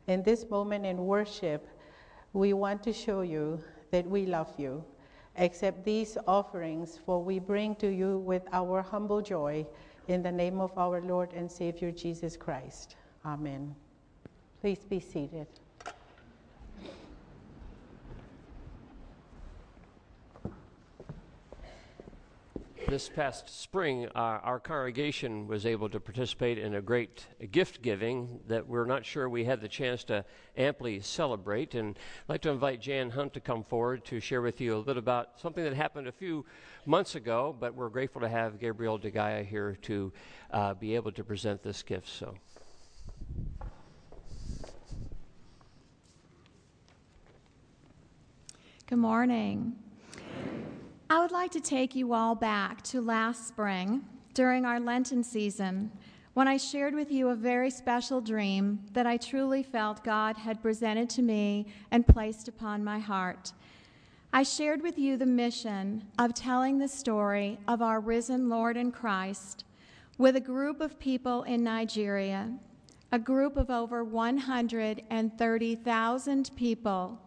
In 0.08 0.24
this 0.24 0.50
moment 0.50 0.86
in 0.86 1.06
worship, 1.06 1.68
we 2.32 2.54
want 2.54 2.82
to 2.84 2.94
show 2.94 3.22
you 3.22 3.62
that 3.92 4.08
we 4.08 4.26
love 4.26 4.54
you. 4.58 4.84
Accept 5.38 5.84
these 5.84 6.18
offerings, 6.28 6.98
for 7.06 7.22
we 7.22 7.40
bring 7.40 7.76
to 7.76 7.90
you 7.90 8.20
with 8.20 8.44
our 8.54 8.82
humble 8.82 9.22
joy 9.22 9.66
in 10.08 10.24
the 10.24 10.32
name 10.32 10.62
of 10.62 10.78
our 10.78 11.02
Lord 11.02 11.34
and 11.34 11.52
Savior 11.52 11.92
Jesus 11.92 12.38
Christ. 12.38 12.96
Amen. 13.26 13.76
Please 14.62 14.86
be 14.86 15.00
seated. 15.00 15.48
This 22.92 23.08
past 23.08 23.62
spring, 23.62 24.08
uh, 24.08 24.20
our 24.44 24.60
congregation 24.60 25.48
was 25.48 25.66
able 25.66 25.88
to 25.88 25.98
participate 26.02 26.58
in 26.58 26.76
a 26.76 26.82
great 26.82 27.26
gift 27.50 27.82
giving 27.82 28.42
that 28.50 28.68
we're 28.68 28.84
not 28.84 29.06
sure 29.06 29.30
we 29.30 29.46
had 29.46 29.62
the 29.62 29.70
chance 29.70 30.04
to 30.04 30.26
amply 30.58 31.00
celebrate. 31.00 31.74
And 31.74 31.98
I'd 32.24 32.34
like 32.34 32.42
to 32.42 32.50
invite 32.50 32.82
Jan 32.82 33.10
Hunt 33.10 33.34
to 33.36 33.40
come 33.40 33.64
forward 33.64 34.04
to 34.08 34.20
share 34.20 34.42
with 34.42 34.60
you 34.60 34.76
a 34.76 34.80
little 34.80 34.98
about 34.98 35.40
something 35.40 35.64
that 35.64 35.74
happened 35.74 36.10
a 36.10 36.12
few 36.12 36.46
months 36.86 37.16
ago, 37.16 37.56
but 37.58 37.74
we're 37.76 37.88
grateful 37.88 38.20
to 38.20 38.28
have 38.28 38.60
Gabriel 38.60 39.00
DeGaia 39.00 39.46
here 39.46 39.78
to 39.84 40.12
uh, 40.52 40.74
be 40.74 40.94
able 40.96 41.14
to 41.14 41.24
present 41.24 41.64
this 41.64 41.84
gift. 41.84 42.10
So. 42.10 42.36
Good 48.86 49.00
morning. 49.00 49.78
I 51.12 51.20
would 51.20 51.34
like 51.34 51.52
to 51.52 51.60
take 51.60 51.94
you 51.94 52.14
all 52.14 52.36
back 52.36 52.82
to 52.84 53.02
last 53.02 53.46
spring 53.46 54.06
during 54.34 54.64
our 54.64 54.80
Lenten 54.80 55.26
season 55.26 55.92
when 56.36 56.48
I 56.48 56.56
shared 56.56 56.94
with 56.94 57.12
you 57.12 57.28
a 57.28 57.36
very 57.36 57.70
special 57.70 58.22
dream 58.22 58.80
that 58.94 59.06
I 59.06 59.18
truly 59.18 59.62
felt 59.62 60.06
God 60.06 60.38
had 60.38 60.62
presented 60.62 61.10
to 61.10 61.22
me 61.22 61.66
and 61.92 62.08
placed 62.08 62.48
upon 62.48 62.86
my 62.86 62.98
heart. 62.98 63.52
I 64.32 64.44
shared 64.44 64.82
with 64.82 64.98
you 64.98 65.18
the 65.18 65.26
mission 65.26 66.06
of 66.18 66.34
telling 66.34 66.78
the 66.78 66.88
story 66.88 67.60
of 67.68 67.82
our 67.82 68.00
risen 68.00 68.48
Lord 68.48 68.78
and 68.78 68.94
Christ 68.94 69.66
with 70.18 70.38
a 70.38 70.40
group 70.40 70.80
of 70.80 70.98
people 70.98 71.44
in 71.44 71.62
Nigeria, 71.62 72.54
a 73.12 73.20
group 73.20 73.58
of 73.58 73.70
over 73.70 74.06
130,000 74.06 76.52
people 76.56 77.20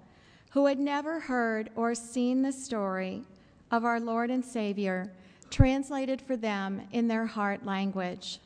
who 0.53 0.64
had 0.64 0.79
never 0.79 1.20
heard 1.20 1.68
or 1.77 1.94
seen 1.94 2.40
the 2.40 2.53
story 2.53 3.25
of 3.74 3.84
our 3.84 3.98
Lord 3.98 4.30
and 4.30 4.44
Savior, 4.44 5.12
translated 5.50 6.22
for 6.22 6.37
them 6.37 6.82
in 6.92 7.08
their 7.08 7.26
heart 7.26 7.66
language. 7.66 8.38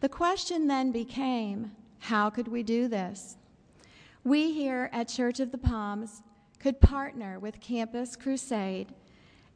The 0.00 0.08
question 0.08 0.66
then 0.66 0.90
became 0.90 1.72
how 1.98 2.30
could 2.30 2.48
we 2.48 2.62
do 2.62 2.88
this? 2.88 3.36
We 4.24 4.52
here 4.52 4.88
at 4.90 5.08
Church 5.08 5.38
of 5.38 5.52
the 5.52 5.58
Palms 5.58 6.22
could 6.60 6.80
partner 6.80 7.38
with 7.38 7.60
Campus 7.60 8.16
Crusade 8.16 8.94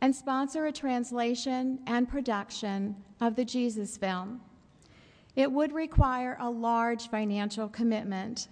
and 0.02 0.14
sponsor 0.14 0.66
a 0.66 0.72
translation 0.72 1.78
and 1.87 2.07
production 2.07 2.96
of 3.20 3.35
the 3.35 3.46
Jesus 3.46 3.96
film. 3.96 4.42
It 5.37 5.50
would 5.50 5.72
require 5.72 6.37
a 6.38 6.50
large 6.50 7.09
financial 7.09 7.68
commitment, 7.68 8.48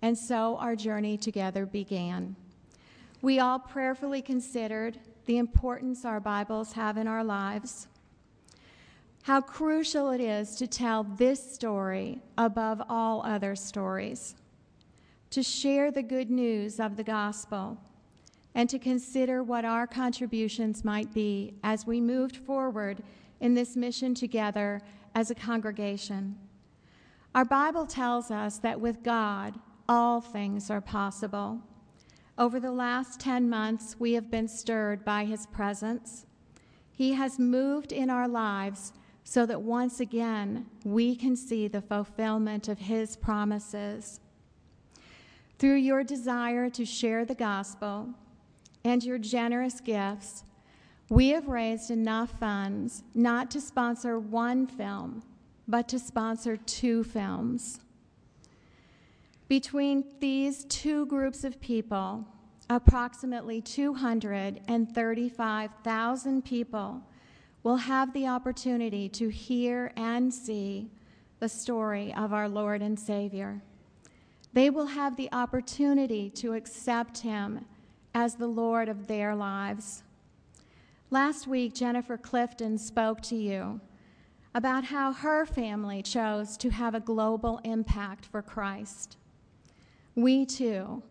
and 0.00 0.16
so 0.16 0.56
our 0.56 0.76
journey 0.76 1.18
together 1.18 1.66
began. 1.66 2.36
We 3.20 3.38
all 3.38 3.58
prayerfully 3.58 4.22
considered 4.22 4.98
the 5.26 5.38
importance 5.38 6.04
our 6.04 6.20
Bibles 6.20 6.72
have 6.72 6.96
in 6.96 7.06
our 7.06 7.24
lives, 7.24 7.88
how 9.22 9.40
crucial 9.40 10.10
it 10.10 10.20
is 10.20 10.56
to 10.56 10.66
tell 10.66 11.04
this 11.04 11.54
story 11.54 12.20
above 12.36 12.82
all 12.88 13.24
other 13.24 13.56
stories, 13.56 14.34
to 15.30 15.42
share 15.42 15.90
the 15.90 16.02
good 16.02 16.30
news 16.30 16.78
of 16.78 16.96
the 16.96 17.04
gospel, 17.04 17.78
and 18.54 18.68
to 18.68 18.78
consider 18.78 19.42
what 19.42 19.64
our 19.64 19.86
contributions 19.86 20.84
might 20.84 21.12
be 21.12 21.54
as 21.62 21.86
we 21.86 22.00
moved 22.00 22.36
forward 22.36 23.02
in 23.40 23.54
this 23.54 23.76
mission 23.76 24.14
together 24.14 24.80
as 25.14 25.30
a 25.30 25.34
congregation. 25.34 26.36
Our 27.34 27.44
Bible 27.44 27.86
tells 27.86 28.30
us 28.30 28.58
that 28.58 28.80
with 28.80 29.02
God, 29.02 29.58
all 29.88 30.20
things 30.20 30.70
are 30.70 30.80
possible. 30.80 31.60
Over 32.36 32.58
the 32.58 32.72
last 32.72 33.20
10 33.20 33.48
months, 33.48 33.96
we 34.00 34.14
have 34.14 34.28
been 34.28 34.48
stirred 34.48 35.04
by 35.04 35.24
his 35.24 35.46
presence. 35.46 36.26
He 36.90 37.12
has 37.12 37.38
moved 37.38 37.92
in 37.92 38.10
our 38.10 38.26
lives 38.26 38.92
so 39.22 39.46
that 39.46 39.62
once 39.62 40.00
again 40.00 40.66
we 40.84 41.14
can 41.14 41.36
see 41.36 41.68
the 41.68 41.80
fulfillment 41.80 42.66
of 42.66 42.78
his 42.78 43.16
promises. 43.16 44.18
Through 45.60 45.76
your 45.76 46.02
desire 46.02 46.68
to 46.70 46.84
share 46.84 47.24
the 47.24 47.36
gospel 47.36 48.10
and 48.84 49.04
your 49.04 49.18
generous 49.18 49.80
gifts, 49.80 50.42
we 51.08 51.28
have 51.28 51.46
raised 51.46 51.90
enough 51.92 52.38
funds 52.40 53.04
not 53.14 53.48
to 53.52 53.60
sponsor 53.60 54.18
one 54.18 54.66
film, 54.66 55.22
but 55.68 55.88
to 55.88 56.00
sponsor 56.00 56.56
two 56.56 57.04
films. 57.04 57.80
Between 59.54 60.02
these 60.18 60.64
two 60.64 61.06
groups 61.06 61.44
of 61.44 61.60
people, 61.60 62.26
approximately 62.68 63.60
235,000 63.60 66.44
people 66.44 67.00
will 67.62 67.76
have 67.76 68.12
the 68.12 68.26
opportunity 68.26 69.08
to 69.10 69.28
hear 69.28 69.92
and 69.96 70.34
see 70.34 70.90
the 71.38 71.48
story 71.48 72.12
of 72.14 72.32
our 72.32 72.48
Lord 72.48 72.82
and 72.82 72.98
Savior. 72.98 73.62
They 74.52 74.70
will 74.70 74.86
have 74.86 75.16
the 75.16 75.28
opportunity 75.30 76.30
to 76.30 76.54
accept 76.54 77.18
Him 77.18 77.64
as 78.12 78.34
the 78.34 78.48
Lord 78.48 78.88
of 78.88 79.06
their 79.06 79.36
lives. 79.36 80.02
Last 81.10 81.46
week, 81.46 81.74
Jennifer 81.74 82.18
Clifton 82.18 82.76
spoke 82.76 83.20
to 83.20 83.36
you 83.36 83.80
about 84.52 84.86
how 84.86 85.12
her 85.12 85.46
family 85.46 86.02
chose 86.02 86.56
to 86.56 86.70
have 86.70 86.96
a 86.96 86.98
global 86.98 87.60
impact 87.62 88.26
for 88.26 88.42
Christ 88.42 89.16
we 90.14 90.46
too 90.46 91.02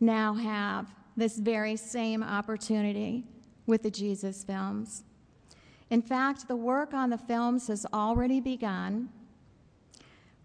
now 0.00 0.34
have 0.34 0.86
this 1.16 1.38
very 1.38 1.76
same 1.76 2.22
opportunity 2.22 3.24
with 3.66 3.82
the 3.82 3.90
Jesus 3.90 4.44
films. 4.44 5.04
In 5.90 6.02
fact, 6.02 6.48
the 6.48 6.56
work 6.56 6.94
on 6.94 7.10
the 7.10 7.18
films 7.18 7.66
has 7.68 7.84
already 7.92 8.40
begun. 8.40 9.10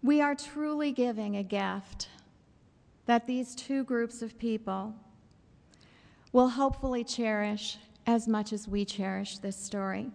We 0.02 0.20
are 0.20 0.34
truly 0.34 0.92
giving 0.92 1.36
a 1.36 1.42
gift 1.42 2.08
that 3.06 3.26
these 3.26 3.54
two 3.54 3.84
groups 3.84 4.20
of 4.20 4.38
people 4.38 4.94
will 6.32 6.50
hopefully 6.50 7.02
cherish 7.02 7.78
as 8.06 8.28
much 8.28 8.52
as 8.52 8.68
we 8.68 8.84
cherish 8.84 9.38
this 9.38 9.56
story. 9.56 10.10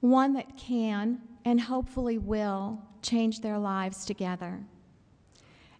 One 0.00 0.34
that 0.34 0.56
can 0.56 1.20
and 1.44 1.60
hopefully 1.60 2.18
will 2.18 2.82
change 3.02 3.40
their 3.40 3.58
lives 3.58 4.04
together. 4.04 4.60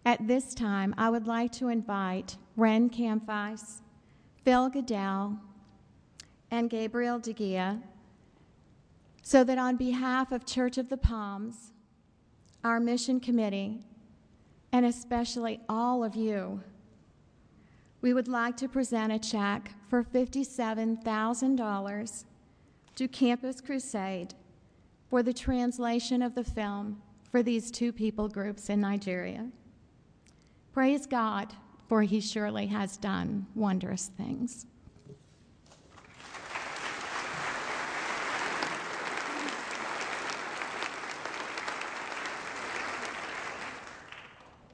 At 0.06 0.26
this 0.28 0.54
time, 0.54 0.94
I 0.96 1.10
would 1.10 1.26
like 1.26 1.50
to 1.54 1.66
invite 1.66 2.36
Ren 2.56 2.88
Camphis, 2.88 3.80
Phil 4.44 4.68
Goodell, 4.68 5.40
and 6.48 6.70
Gabriel 6.70 7.18
DeGia 7.18 7.82
so 9.20 9.42
that 9.42 9.58
on 9.58 9.74
behalf 9.74 10.30
of 10.30 10.46
Church 10.46 10.78
of 10.78 10.90
the 10.90 10.96
Palms, 10.96 11.72
our 12.62 12.78
mission 12.78 13.18
committee, 13.18 13.80
and 14.70 14.86
especially 14.86 15.58
all 15.68 16.04
of 16.04 16.14
you, 16.14 16.62
we 18.00 18.14
would 18.14 18.28
like 18.28 18.56
to 18.58 18.68
present 18.68 19.12
a 19.12 19.18
check 19.18 19.72
for 19.90 20.04
$57,000 20.04 22.24
to 22.94 23.08
Campus 23.08 23.60
Crusade 23.60 24.34
for 25.10 25.24
the 25.24 25.34
translation 25.34 26.22
of 26.22 26.36
the 26.36 26.44
film 26.44 27.02
for 27.28 27.42
these 27.42 27.72
two 27.72 27.92
people 27.92 28.28
groups 28.28 28.70
in 28.70 28.80
Nigeria. 28.80 29.48
Praise 30.76 31.06
God, 31.06 31.54
for 31.88 32.02
he 32.02 32.20
surely 32.20 32.66
has 32.66 32.98
done 32.98 33.46
wondrous 33.54 34.10
things. 34.18 34.66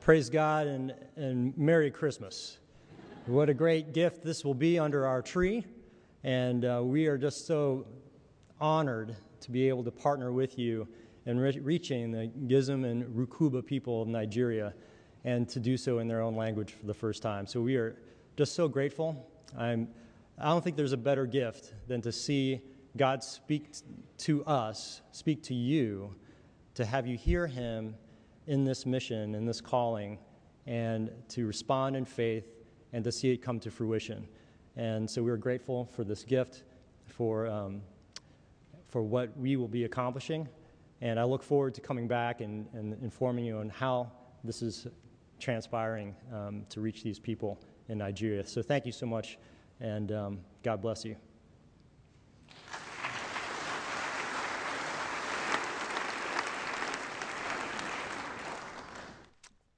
Praise 0.00 0.28
God 0.28 0.66
and, 0.66 0.92
and 1.14 1.57
Merry 1.57 1.92
Christmas. 1.92 2.59
What 3.26 3.48
a 3.48 3.55
great 3.55 3.92
gift 3.92 4.24
this 4.24 4.44
will 4.44 4.55
be 4.55 4.80
under 4.80 5.07
our 5.07 5.22
tree. 5.22 5.64
And 6.24 6.64
uh, 6.64 6.80
we 6.82 7.07
are 7.07 7.16
just 7.16 7.46
so 7.46 7.86
honored 8.61 9.14
to 9.42 9.50
be 9.53 9.68
able 9.68 9.84
to 9.84 9.92
partner 9.92 10.32
with 10.32 10.59
you 10.59 10.88
in 11.26 11.38
re- 11.38 11.61
reaching 11.61 12.11
the 12.11 12.28
Gizim 12.48 12.84
and 12.84 13.05
Rukuba 13.14 13.64
people 13.64 14.03
of 14.03 14.09
Nigeria 14.09 14.74
and 15.24 15.48
to 15.48 15.60
do 15.60 15.76
so 15.76 15.98
in 15.98 16.08
their 16.08 16.20
own 16.20 16.36
language 16.36 16.72
for 16.72 16.86
the 16.86 16.94
first 16.94 17.22
time. 17.22 17.46
So 17.46 17.60
we 17.60 17.76
are 17.76 17.96
just 18.36 18.54
so 18.54 18.68
grateful. 18.68 19.28
I'm, 19.56 19.88
I 20.38 20.48
don't 20.48 20.62
think 20.62 20.76
there's 20.76 20.92
a 20.92 20.96
better 20.98 21.26
gift 21.26 21.74
than 21.86 22.00
to 22.02 22.12
see 22.12 22.60
God 22.96 23.22
speak 23.22 23.68
to 24.18 24.44
us, 24.44 25.00
speak 25.12 25.42
to 25.44 25.54
you 25.54 26.14
to 26.74 26.84
have 26.84 27.06
you 27.06 27.16
hear 27.16 27.46
Him 27.46 27.94
in 28.46 28.64
this 28.64 28.86
mission, 28.86 29.34
in 29.34 29.46
this 29.46 29.60
calling, 29.60 30.18
and 30.66 31.10
to 31.28 31.46
respond 31.46 31.96
in 31.96 32.04
faith 32.04 32.48
and 32.92 33.04
to 33.04 33.12
see 33.12 33.30
it 33.30 33.38
come 33.38 33.60
to 33.60 33.70
fruition. 33.70 34.26
And 34.76 35.08
so 35.08 35.22
we're 35.22 35.36
grateful 35.36 35.86
for 35.92 36.04
this 36.04 36.24
gift, 36.24 36.64
for, 37.06 37.46
um, 37.46 37.82
for 38.88 39.02
what 39.02 39.36
we 39.36 39.56
will 39.56 39.68
be 39.68 39.84
accomplishing. 39.84 40.48
And 41.00 41.18
I 41.18 41.24
look 41.24 41.42
forward 41.42 41.74
to 41.74 41.80
coming 41.80 42.06
back 42.06 42.40
and, 42.40 42.66
and 42.72 42.94
informing 43.02 43.44
you 43.44 43.58
on 43.58 43.68
how 43.68 44.10
this 44.44 44.62
is 44.62 44.86
transpiring 45.43 46.14
um, 46.32 46.64
to 46.68 46.80
reach 46.80 47.03
these 47.03 47.18
people 47.18 47.59
in 47.88 47.99
Nigeria. 47.99 48.47
So 48.47 48.62
thank 48.62 48.86
you 48.86 48.93
so 48.93 49.07
much, 49.07 49.38
and 49.80 50.12
um, 50.12 50.38
God 50.62 50.80
bless 50.80 51.05
you. 51.05 51.16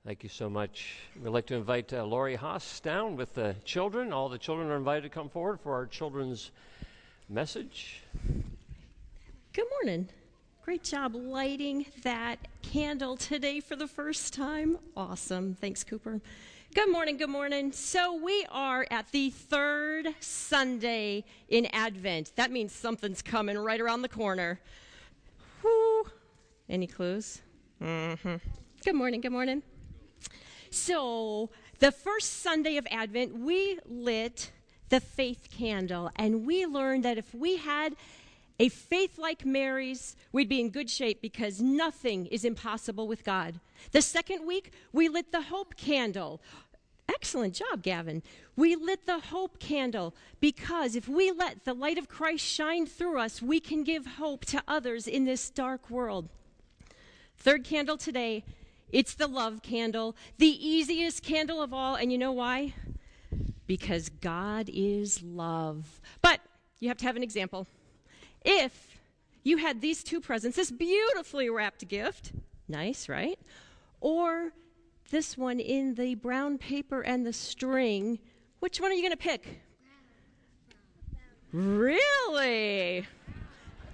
Thank 0.06 0.22
you 0.22 0.28
so 0.28 0.50
much. 0.50 0.98
We'd 1.22 1.30
like 1.30 1.46
to 1.46 1.54
invite 1.54 1.90
uh, 1.94 2.04
Lori 2.04 2.34
Haas 2.34 2.78
down 2.80 3.16
with 3.16 3.32
the 3.32 3.56
children. 3.64 4.12
All 4.12 4.28
the 4.28 4.36
children 4.36 4.70
are 4.70 4.76
invited 4.76 5.04
to 5.04 5.08
come 5.08 5.30
forward 5.30 5.60
for 5.62 5.72
our 5.72 5.86
children's 5.86 6.50
message. 7.30 8.02
Good 9.54 9.64
morning. 9.82 10.10
Great 10.64 10.82
job 10.82 11.14
lighting 11.14 11.84
that 12.04 12.38
candle 12.62 13.18
today 13.18 13.60
for 13.60 13.76
the 13.76 13.86
first 13.86 14.32
time. 14.32 14.78
Awesome. 14.96 15.54
Thanks, 15.60 15.84
Cooper. 15.84 16.22
Good 16.74 16.90
morning, 16.90 17.18
good 17.18 17.28
morning. 17.28 17.70
So, 17.70 18.14
we 18.14 18.46
are 18.50 18.86
at 18.90 19.12
the 19.12 19.28
third 19.28 20.14
Sunday 20.20 21.24
in 21.50 21.66
Advent. 21.66 22.32
That 22.36 22.50
means 22.50 22.72
something's 22.72 23.20
coming 23.20 23.58
right 23.58 23.78
around 23.78 24.00
the 24.00 24.08
corner. 24.08 24.58
Whoo. 25.62 26.04
Any 26.66 26.86
clues? 26.86 27.42
Mm-hmm. 27.82 28.36
Good 28.82 28.94
morning, 28.94 29.20
good 29.20 29.32
morning. 29.32 29.62
So, 30.70 31.50
the 31.78 31.92
first 31.92 32.40
Sunday 32.42 32.78
of 32.78 32.86
Advent, 32.90 33.38
we 33.38 33.80
lit 33.84 34.50
the 34.88 35.00
faith 35.00 35.48
candle, 35.50 36.10
and 36.16 36.46
we 36.46 36.64
learned 36.64 37.04
that 37.04 37.18
if 37.18 37.34
we 37.34 37.58
had 37.58 37.96
a 38.58 38.68
faith 38.68 39.18
like 39.18 39.44
Mary's, 39.44 40.16
we'd 40.32 40.48
be 40.48 40.60
in 40.60 40.70
good 40.70 40.88
shape 40.88 41.20
because 41.20 41.60
nothing 41.60 42.26
is 42.26 42.44
impossible 42.44 43.08
with 43.08 43.24
God. 43.24 43.58
The 43.90 44.02
second 44.02 44.46
week, 44.46 44.72
we 44.92 45.08
lit 45.08 45.32
the 45.32 45.42
hope 45.42 45.76
candle. 45.76 46.40
Excellent 47.08 47.54
job, 47.54 47.82
Gavin. 47.82 48.22
We 48.56 48.76
lit 48.76 49.06
the 49.06 49.18
hope 49.18 49.58
candle 49.58 50.14
because 50.40 50.94
if 50.94 51.08
we 51.08 51.32
let 51.32 51.64
the 51.64 51.74
light 51.74 51.98
of 51.98 52.08
Christ 52.08 52.44
shine 52.44 52.86
through 52.86 53.18
us, 53.18 53.42
we 53.42 53.60
can 53.60 53.82
give 53.82 54.06
hope 54.06 54.44
to 54.46 54.62
others 54.68 55.06
in 55.06 55.24
this 55.24 55.50
dark 55.50 55.90
world. 55.90 56.28
Third 57.36 57.64
candle 57.64 57.96
today, 57.96 58.44
it's 58.90 59.14
the 59.14 59.26
love 59.26 59.62
candle, 59.62 60.14
the 60.38 60.46
easiest 60.46 61.22
candle 61.22 61.60
of 61.60 61.74
all. 61.74 61.96
And 61.96 62.12
you 62.12 62.18
know 62.18 62.32
why? 62.32 62.74
Because 63.66 64.08
God 64.08 64.70
is 64.72 65.22
love. 65.22 66.00
But 66.22 66.40
you 66.78 66.88
have 66.88 66.98
to 66.98 67.04
have 67.04 67.16
an 67.16 67.22
example. 67.22 67.66
If 68.44 68.98
you 69.42 69.56
had 69.56 69.80
these 69.80 70.04
two 70.04 70.20
presents, 70.20 70.56
this 70.56 70.70
beautifully 70.70 71.48
wrapped 71.48 71.86
gift, 71.88 72.32
nice, 72.68 73.08
right? 73.08 73.38
Or 74.00 74.52
this 75.10 75.38
one 75.38 75.60
in 75.60 75.94
the 75.94 76.14
brown 76.14 76.58
paper 76.58 77.00
and 77.00 77.26
the 77.26 77.32
string, 77.32 78.18
which 78.60 78.80
one 78.80 78.90
are 78.90 78.94
you 78.94 79.02
going 79.02 79.12
to 79.12 79.16
pick? 79.16 79.60
Really? 81.52 83.06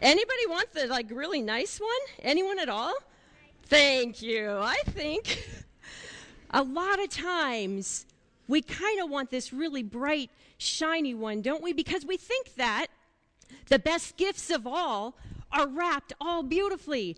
Anybody 0.03 0.47
want 0.49 0.73
the 0.73 0.87
like 0.87 1.11
really 1.11 1.43
nice 1.43 1.79
one? 1.79 1.91
Anyone 2.23 2.59
at 2.59 2.69
all? 2.69 2.95
Thank 3.67 4.23
you. 4.23 4.51
I 4.59 4.77
think 4.87 5.47
a 6.51 6.63
lot 6.63 7.03
of 7.03 7.11
times 7.11 8.07
we 8.49 8.63
kind 8.63 9.01
of 9.01 9.11
want 9.11 9.31
this 9.31 9.53
really 9.53 9.83
bright, 9.83 10.31
shiny 10.59 11.15
one, 11.15 11.43
don't 11.43 11.63
we? 11.63 11.73
Because 11.73 12.05
we 12.05 12.17
think 12.17 12.55
that 12.57 12.87
the 13.69 13.79
best 13.79 14.17
gifts 14.17 14.51
of 14.51 14.67
all 14.67 15.17
are 15.53 15.69
wrapped 15.69 16.13
all 16.21 16.43
beautifully, 16.43 17.17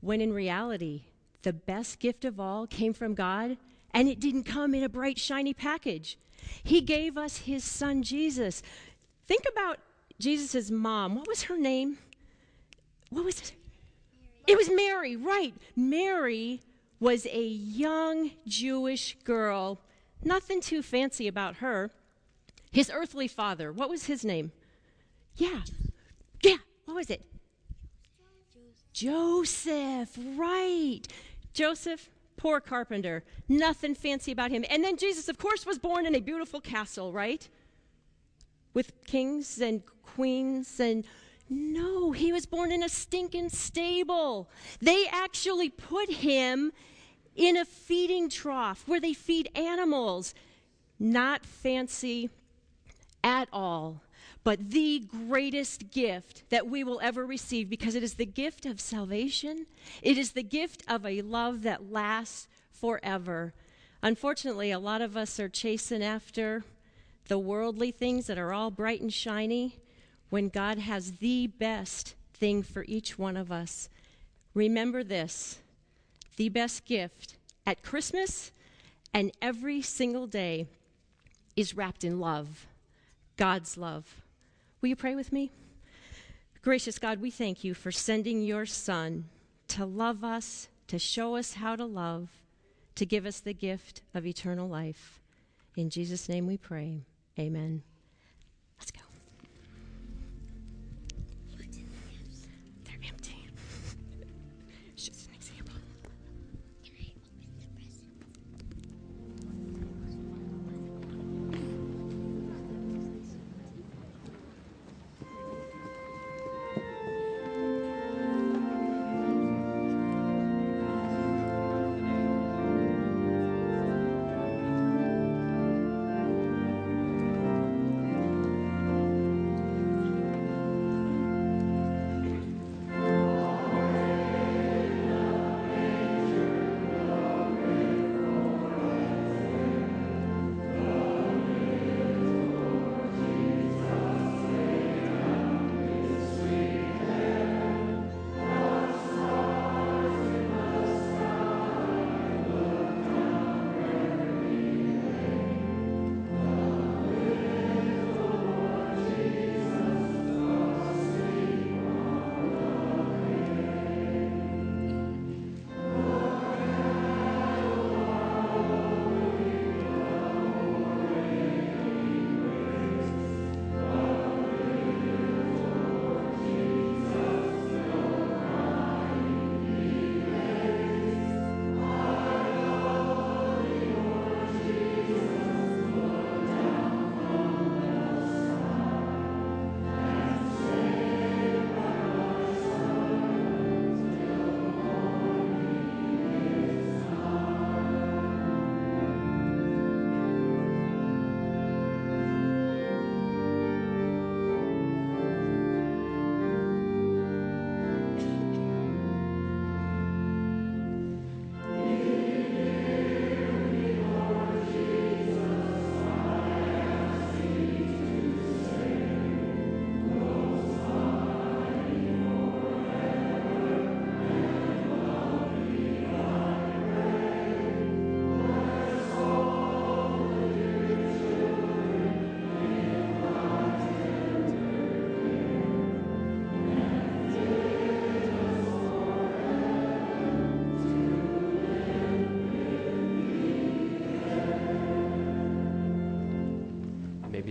when 0.00 0.20
in 0.20 0.32
reality, 0.32 1.02
the 1.42 1.52
best 1.52 1.98
gift 1.98 2.24
of 2.24 2.40
all 2.40 2.66
came 2.66 2.92
from 2.92 3.14
God, 3.14 3.56
and 3.92 4.08
it 4.08 4.20
didn't 4.20 4.44
come 4.44 4.74
in 4.74 4.82
a 4.82 4.88
bright, 4.88 5.18
shiny 5.18 5.54
package. 5.54 6.18
He 6.62 6.80
gave 6.80 7.16
us 7.16 7.38
his 7.38 7.64
son 7.64 8.02
Jesus. 8.02 8.62
Think 9.26 9.44
about 9.50 9.78
Jesus' 10.18 10.70
mom. 10.70 11.14
What 11.14 11.28
was 11.28 11.44
her 11.44 11.56
name? 11.56 11.98
What 13.10 13.24
was 13.24 13.40
it? 13.40 13.52
It 14.46 14.56
was 14.56 14.70
Mary, 14.70 15.16
right. 15.16 15.54
Mary 15.74 16.60
was 17.00 17.26
a 17.26 17.42
young 17.42 18.30
Jewish 18.46 19.16
girl. 19.24 19.80
Nothing 20.22 20.60
too 20.60 20.82
fancy 20.82 21.28
about 21.28 21.56
her. 21.56 21.90
His 22.72 22.90
earthly 22.92 23.28
father, 23.28 23.72
what 23.72 23.88
was 23.88 24.06
his 24.06 24.24
name? 24.24 24.52
Yeah. 25.36 25.60
Yeah, 26.42 26.56
what 26.84 26.94
was 26.94 27.10
it? 27.10 27.24
Joseph, 28.92 30.16
right. 30.36 31.00
Joseph, 31.52 32.08
poor 32.36 32.60
carpenter. 32.60 33.24
Nothing 33.48 33.94
fancy 33.94 34.30
about 34.30 34.50
him. 34.50 34.64
And 34.70 34.84
then 34.84 34.96
Jesus, 34.96 35.28
of 35.28 35.38
course, 35.38 35.66
was 35.66 35.78
born 35.78 36.06
in 36.06 36.14
a 36.14 36.20
beautiful 36.20 36.60
castle, 36.60 37.12
right? 37.12 37.48
With 38.72 38.92
kings 39.04 39.60
and 39.60 39.82
queens 40.02 40.78
and 40.78 41.04
no, 41.50 42.12
he 42.12 42.32
was 42.32 42.46
born 42.46 42.72
in 42.72 42.82
a 42.82 42.88
stinking 42.88 43.50
stable. 43.50 44.48
They 44.80 45.06
actually 45.10 45.68
put 45.68 46.10
him 46.10 46.72
in 47.36 47.56
a 47.56 47.64
feeding 47.64 48.28
trough 48.28 48.84
where 48.86 49.00
they 49.00 49.12
feed 49.12 49.50
animals. 49.54 50.34
Not 50.98 51.44
fancy 51.44 52.30
at 53.22 53.48
all, 53.52 54.00
but 54.44 54.70
the 54.70 55.00
greatest 55.26 55.90
gift 55.90 56.44
that 56.50 56.68
we 56.68 56.84
will 56.84 57.00
ever 57.02 57.24
receive 57.24 57.70
because 57.70 57.94
it 57.94 58.02
is 58.02 58.14
the 58.14 58.26
gift 58.26 58.66
of 58.66 58.78
salvation. 58.78 59.66
It 60.02 60.18
is 60.18 60.32
the 60.32 60.42
gift 60.42 60.82
of 60.86 61.06
a 61.06 61.22
love 61.22 61.62
that 61.62 61.90
lasts 61.90 62.46
forever. 62.70 63.54
Unfortunately, 64.02 64.70
a 64.70 64.78
lot 64.78 65.00
of 65.00 65.16
us 65.16 65.40
are 65.40 65.48
chasing 65.48 66.02
after 66.02 66.62
the 67.28 67.38
worldly 67.38 67.90
things 67.90 68.26
that 68.26 68.36
are 68.36 68.52
all 68.52 68.70
bright 68.70 69.00
and 69.00 69.12
shiny 69.12 69.78
when 70.28 70.50
God 70.50 70.78
has 70.78 71.12
the 71.12 71.46
best 71.46 72.14
thing 72.34 72.62
for 72.62 72.84
each 72.86 73.18
one 73.18 73.38
of 73.38 73.50
us. 73.50 73.88
Remember 74.52 75.02
this 75.02 75.58
the 76.36 76.50
best 76.50 76.84
gift 76.84 77.36
at 77.64 77.82
Christmas 77.82 78.52
and 79.14 79.32
every 79.40 79.80
single 79.80 80.26
day 80.26 80.66
is 81.56 81.74
wrapped 81.74 82.04
in 82.04 82.20
love, 82.20 82.66
God's 83.36 83.78
love. 83.78 84.23
Will 84.84 84.90
you 84.90 84.96
pray 84.96 85.14
with 85.14 85.32
me? 85.32 85.50
Gracious 86.60 86.98
God, 86.98 87.22
we 87.22 87.30
thank 87.30 87.64
you 87.64 87.72
for 87.72 87.90
sending 87.90 88.42
your 88.42 88.66
Son 88.66 89.30
to 89.68 89.86
love 89.86 90.22
us, 90.22 90.68
to 90.88 90.98
show 90.98 91.36
us 91.36 91.54
how 91.54 91.74
to 91.74 91.86
love, 91.86 92.28
to 92.96 93.06
give 93.06 93.24
us 93.24 93.40
the 93.40 93.54
gift 93.54 94.02
of 94.12 94.26
eternal 94.26 94.68
life. 94.68 95.22
In 95.74 95.88
Jesus' 95.88 96.28
name 96.28 96.46
we 96.46 96.58
pray. 96.58 97.06
Amen. 97.38 97.82
Let's 98.78 98.90
go. 98.90 99.13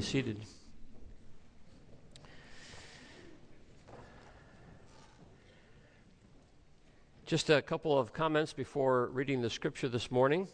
Seated. 0.04 0.38
Just 7.26 7.50
a 7.50 7.62
couple 7.62 7.98
of 7.98 8.12
comments 8.12 8.52
before 8.52 9.08
reading 9.08 9.42
the 9.42 9.50
scripture 9.50 9.88
this 9.88 10.12
morning. 10.12 10.50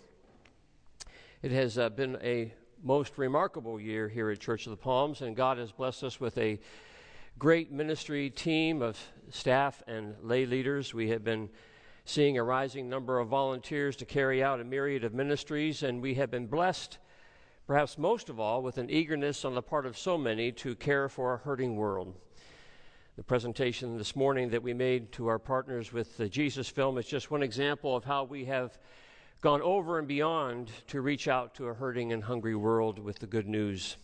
It 1.41 1.52
has 1.52 1.80
uh, 1.80 1.89
been 1.89 2.18
a 2.22 2.54
most 2.84 3.18
remarkable 3.18 3.80
year 3.80 4.08
here 4.08 4.30
at 4.30 4.39
Church 4.39 4.68
of 4.68 4.72
the 4.72 4.78
Palms, 4.78 5.22
and 5.22 5.36
God 5.36 5.58
has 5.58 5.72
blessed 5.72 6.04
us 6.04 6.20
with 6.20 6.38
a 6.38 6.60
great 7.39 7.72
ministry 7.72 8.30
team 8.30 8.84
of 8.84 9.00
staff 9.32 9.82
and 9.88 10.16
lay 10.22 10.45
leaders. 10.45 10.93
We 10.93 11.10
have 11.10 11.24
been 11.24 11.50
seeing 12.06 12.38
a 12.38 12.43
rising 12.43 12.88
number 12.88 13.20
of 13.20 13.30
volunteers 13.30 13.95
to 13.97 14.06
carry 14.06 14.43
out 14.43 14.60
a 14.60 14.64
myriad 14.64 15.04
of 15.04 15.14
ministries, 15.14 15.82
and 15.82 16.02
we 16.02 16.14
have 16.14 16.30
been 16.30 16.45
blessed, 16.45 17.00
perhaps 17.70 17.99
most 17.99 18.30
of 18.30 18.39
all, 18.39 18.63
with 18.63 18.80
an 18.80 18.89
eagerness 18.89 19.45
on 19.45 19.53
the 19.53 19.61
part 19.61 19.86
of 19.86 19.95
so 19.95 20.17
many 20.17 20.51
to 20.51 20.74
care 20.74 21.07
for 21.07 21.36
a 21.36 21.38
hurting 21.38 21.76
world. 21.76 22.15
The 23.15 23.22
presentation 23.22 23.95
this 23.95 24.15
morning 24.15 24.49
that 24.49 24.63
we 24.63 24.74
made 24.74 25.11
to 25.11 25.28
our 25.28 25.38
partners 25.38 25.93
with 25.93 26.17
the 26.17 26.28
Jesus 26.28 26.67
film 26.67 26.97
is 26.97 27.05
just 27.05 27.30
one 27.30 27.43
example 27.43 27.95
of 27.95 28.03
how 28.03 28.24
we 28.24 28.45
have 28.45 28.80
gone 29.41 29.61
over 29.61 29.99
and 29.99 30.07
beyond 30.07 30.72
to 30.88 31.01
reach 31.01 31.28
out 31.28 31.53
to 31.53 31.67
a 31.67 31.74
hurting 31.76 32.11
and 32.11 32.24
hungry 32.24 32.55
world 32.55 32.97
with 32.97 33.20
the 33.20 33.28
good 33.28 33.47
news. 33.47 33.97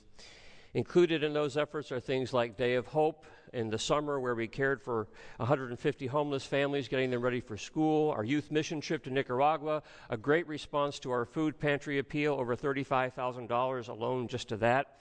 Included 0.76 1.24
in 1.24 1.32
those 1.32 1.56
efforts 1.56 1.90
are 1.94 2.02
things 2.02 2.34
like 2.34 2.58
Day 2.58 2.76
of 2.76 2.86
Hope 2.86 3.26
in 3.54 3.70
the 3.70 3.80
summer, 3.80 4.20
where 4.20 4.36
we 4.36 4.46
cared 4.46 4.82
for 4.82 5.08
150 5.38 6.06
homeless 6.08 6.44
families, 6.44 6.90
getting 6.90 7.10
them 7.10 7.22
ready 7.22 7.40
for 7.40 7.56
school, 7.56 8.12
our 8.12 8.26
youth 8.26 8.52
mission 8.52 8.82
trip 8.82 9.02
to 9.06 9.10
Nicaragua, 9.10 9.82
a 10.10 10.18
great 10.18 10.46
response 10.50 11.00
to 11.00 11.12
our 11.12 11.24
food 11.24 11.58
pantry 11.58 12.00
appeal, 12.00 12.34
over 12.34 12.58
$35,000 12.58 13.88
alone 13.88 14.28
just 14.28 14.50
to 14.50 14.58
that. 14.58 15.00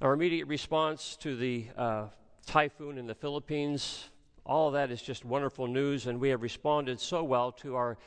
Our 0.00 0.12
immediate 0.12 0.46
response 0.46 1.16
to 1.22 1.34
the 1.34 1.66
uh, 1.76 2.04
typhoon 2.46 2.98
in 2.98 3.08
the 3.08 3.16
Philippines. 3.16 4.10
All 4.46 4.70
that 4.70 4.92
is 4.92 5.02
just 5.02 5.24
wonderful 5.24 5.66
news, 5.66 6.06
and 6.06 6.20
we 6.20 6.28
have 6.28 6.42
responded 6.42 7.00
so 7.00 7.24
well 7.24 7.50
to 7.50 7.74
our 7.74 7.98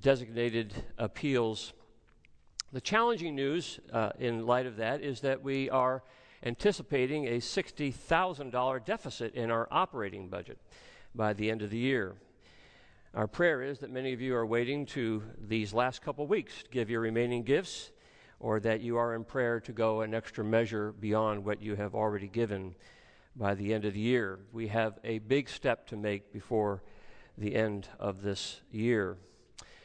designated 0.00 0.74
appeals. 0.98 1.72
The 2.72 2.80
challenging 2.80 3.34
news 3.34 3.80
uh, 3.92 4.10
in 4.20 4.46
light 4.46 4.64
of 4.64 4.76
that 4.76 5.00
is 5.02 5.22
that 5.22 5.42
we 5.42 5.68
are 5.70 6.04
anticipating 6.44 7.26
a 7.26 7.38
$60,000 7.38 8.84
deficit 8.84 9.34
in 9.34 9.50
our 9.50 9.66
operating 9.72 10.28
budget 10.28 10.56
by 11.12 11.32
the 11.32 11.50
end 11.50 11.62
of 11.62 11.70
the 11.70 11.78
year. 11.78 12.14
Our 13.12 13.26
prayer 13.26 13.60
is 13.60 13.80
that 13.80 13.90
many 13.90 14.12
of 14.12 14.20
you 14.20 14.36
are 14.36 14.46
waiting 14.46 14.86
to 14.86 15.20
these 15.48 15.72
last 15.72 16.00
couple 16.00 16.28
weeks 16.28 16.62
to 16.62 16.70
give 16.70 16.88
your 16.88 17.00
remaining 17.00 17.42
gifts, 17.42 17.90
or 18.38 18.60
that 18.60 18.80
you 18.82 18.96
are 18.98 19.16
in 19.16 19.24
prayer 19.24 19.58
to 19.58 19.72
go 19.72 20.02
an 20.02 20.14
extra 20.14 20.44
measure 20.44 20.92
beyond 20.92 21.44
what 21.44 21.60
you 21.60 21.74
have 21.74 21.96
already 21.96 22.28
given 22.28 22.76
by 23.34 23.56
the 23.56 23.74
end 23.74 23.84
of 23.84 23.94
the 23.94 24.00
year. 24.00 24.38
We 24.52 24.68
have 24.68 25.00
a 25.02 25.18
big 25.18 25.48
step 25.48 25.88
to 25.88 25.96
make 25.96 26.32
before 26.32 26.84
the 27.36 27.56
end 27.56 27.88
of 27.98 28.22
this 28.22 28.60
year. 28.70 29.16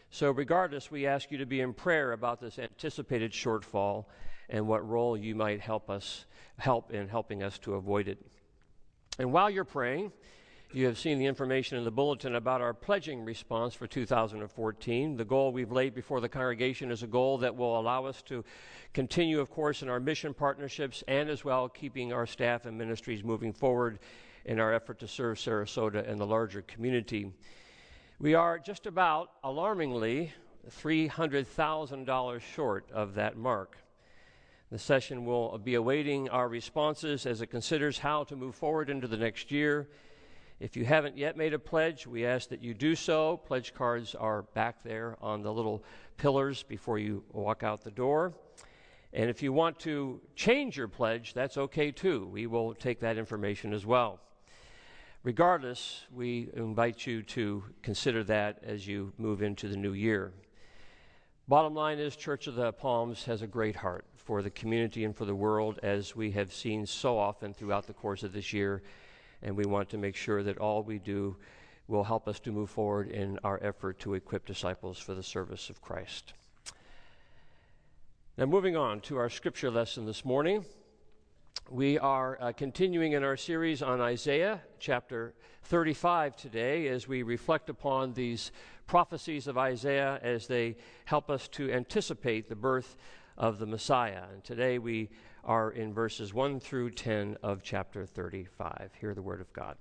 So, 0.09 0.31
regardless, 0.31 0.89
we 0.89 1.07
ask 1.07 1.31
you 1.31 1.37
to 1.39 1.45
be 1.45 1.61
in 1.61 1.73
prayer 1.73 2.13
about 2.13 2.39
this 2.39 2.57
anticipated 2.57 3.31
shortfall 3.31 4.05
and 4.49 4.67
what 4.67 4.87
role 4.87 5.17
you 5.17 5.35
might 5.35 5.59
help 5.59 5.89
us 5.89 6.25
help 6.57 6.91
in 6.91 7.07
helping 7.07 7.43
us 7.43 7.59
to 7.59 7.73
avoid 7.73 8.07
it. 8.07 8.19
And 9.19 9.31
while 9.31 9.49
you're 9.49 9.65
praying, 9.65 10.11
you 10.73 10.87
have 10.87 10.97
seen 10.97 11.19
the 11.19 11.25
information 11.25 11.77
in 11.77 11.83
the 11.83 11.91
bulletin 11.91 12.35
about 12.35 12.61
our 12.61 12.73
pledging 12.73 13.23
response 13.23 13.73
for 13.73 13.87
2014. 13.87 15.15
The 15.15 15.25
goal 15.25 15.53
we've 15.53 15.71
laid 15.71 15.93
before 15.93 16.19
the 16.19 16.27
congregation 16.27 16.91
is 16.91 17.03
a 17.03 17.07
goal 17.07 17.37
that 17.37 17.55
will 17.55 17.79
allow 17.79 18.05
us 18.05 18.21
to 18.23 18.43
continue, 18.93 19.39
of 19.39 19.49
course, 19.49 19.81
in 19.81 19.89
our 19.89 19.99
mission 19.99 20.33
partnerships 20.33 21.03
and 21.07 21.29
as 21.29 21.45
well 21.45 21.69
keeping 21.69 22.11
our 22.11 22.25
staff 22.25 22.65
and 22.65 22.77
ministries 22.77 23.23
moving 23.23 23.53
forward 23.53 23.99
in 24.45 24.59
our 24.59 24.73
effort 24.73 24.99
to 24.99 25.07
serve 25.07 25.37
Sarasota 25.37 26.07
and 26.09 26.19
the 26.19 26.25
larger 26.25 26.61
community. 26.61 27.31
We 28.19 28.33
are 28.33 28.59
just 28.59 28.85
about, 28.85 29.29
alarmingly, 29.43 30.33
$300,000 30.69 32.41
short 32.41 32.89
of 32.91 33.15
that 33.15 33.37
mark. 33.37 33.77
The 34.71 34.79
session 34.79 35.25
will 35.25 35.57
be 35.57 35.75
awaiting 35.75 36.29
our 36.29 36.47
responses 36.47 37.25
as 37.25 37.41
it 37.41 37.47
considers 37.47 37.99
how 37.99 38.23
to 38.25 38.35
move 38.35 38.55
forward 38.55 38.89
into 38.89 39.07
the 39.07 39.17
next 39.17 39.51
year 39.51 39.87
if 40.59 40.77
you 40.77 40.85
haven't 40.85 41.17
yet 41.17 41.35
made 41.35 41.53
a 41.53 41.59
pledge, 41.59 42.07
we 42.07 42.25
ask 42.25 42.47
that 42.49 42.63
you 42.63 42.73
do 42.73 42.95
so. 42.95 43.37
Pledge 43.45 43.73
cards 43.73 44.15
are 44.15 44.43
back 44.43 44.83
there 44.83 45.17
on 45.21 45.41
the 45.41 45.51
little 45.51 45.83
pillars 46.15 46.63
before 46.63 46.97
you 46.97 47.23
walk 47.33 47.61
out 47.61 47.83
the 47.83 47.91
door. 47.91 48.33
And 49.11 49.29
if 49.29 49.43
you 49.43 49.51
want 49.51 49.79
to 49.79 50.21
change 50.35 50.77
your 50.77 50.87
pledge, 50.87 51.33
that's 51.33 51.57
okay 51.57 51.91
too. 51.91 52.27
We 52.31 52.47
will 52.47 52.73
take 52.73 53.01
that 53.01 53.17
information 53.17 53.73
as 53.73 53.85
well. 53.85 54.21
Regardless, 55.25 56.03
we 56.13 56.51
invite 56.53 57.07
you 57.07 57.23
to 57.23 57.63
consider 57.81 58.23
that 58.25 58.59
as 58.63 58.85
you 58.85 59.11
move 59.17 59.41
into 59.41 59.67
the 59.67 59.75
new 59.75 59.93
year. 59.93 60.31
Bottom 61.47 61.73
line 61.73 61.97
is, 61.97 62.15
Church 62.15 62.45
of 62.45 62.53
the 62.53 62.71
Palms 62.71 63.23
has 63.23 63.41
a 63.41 63.47
great 63.47 63.75
heart 63.75 64.05
for 64.17 64.43
the 64.43 64.51
community 64.51 65.03
and 65.03 65.15
for 65.15 65.25
the 65.25 65.33
world, 65.33 65.79
as 65.81 66.15
we 66.15 66.29
have 66.29 66.53
seen 66.53 66.85
so 66.85 67.17
often 67.17 67.55
throughout 67.55 67.87
the 67.87 67.93
course 67.93 68.21
of 68.21 68.33
this 68.33 68.53
year 68.53 68.83
and 69.41 69.57
we 69.57 69.65
want 69.65 69.89
to 69.89 69.97
make 69.97 70.15
sure 70.15 70.43
that 70.43 70.59
all 70.59 70.83
we 70.83 70.99
do 70.99 71.35
will 71.87 72.03
help 72.03 72.27
us 72.27 72.39
to 72.41 72.51
move 72.51 72.69
forward 72.69 73.09
in 73.09 73.39
our 73.43 73.59
effort 73.63 73.97
to 74.01 74.13
equip 74.13 74.45
disciples 74.45 74.99
for 74.99 75.15
the 75.15 75.23
service 75.23 75.71
of 75.71 75.81
Christ. 75.81 76.33
Now, 78.37 78.45
moving 78.45 78.77
on 78.77 79.01
to 79.01 79.17
our 79.17 79.31
scripture 79.31 79.71
lesson 79.71 80.05
this 80.05 80.23
morning. 80.23 80.65
We 81.69 81.97
are 81.97 82.37
uh, 82.39 82.51
continuing 82.51 83.13
in 83.13 83.23
our 83.23 83.37
series 83.37 83.81
on 83.81 83.99
Isaiah 83.99 84.61
chapter 84.79 85.33
35 85.63 86.35
today 86.35 86.87
as 86.87 87.07
we 87.07 87.23
reflect 87.23 87.69
upon 87.69 88.13
these 88.13 88.51
prophecies 88.87 89.47
of 89.47 89.57
Isaiah 89.57 90.19
as 90.21 90.47
they 90.47 90.77
help 91.05 91.29
us 91.29 91.47
to 91.49 91.71
anticipate 91.71 92.49
the 92.49 92.55
birth 92.55 92.95
of 93.37 93.57
the 93.59 93.65
Messiah. 93.65 94.23
And 94.31 94.43
today 94.43 94.77
we 94.77 95.09
are 95.43 95.71
in 95.71 95.93
verses 95.93 96.33
1 96.33 96.59
through 96.59 96.91
10 96.91 97.37
of 97.41 97.63
chapter 97.63 98.05
35. 98.05 98.91
Hear 98.99 99.13
the 99.13 99.21
word 99.21 99.41
of 99.41 99.51
God. 99.51 99.77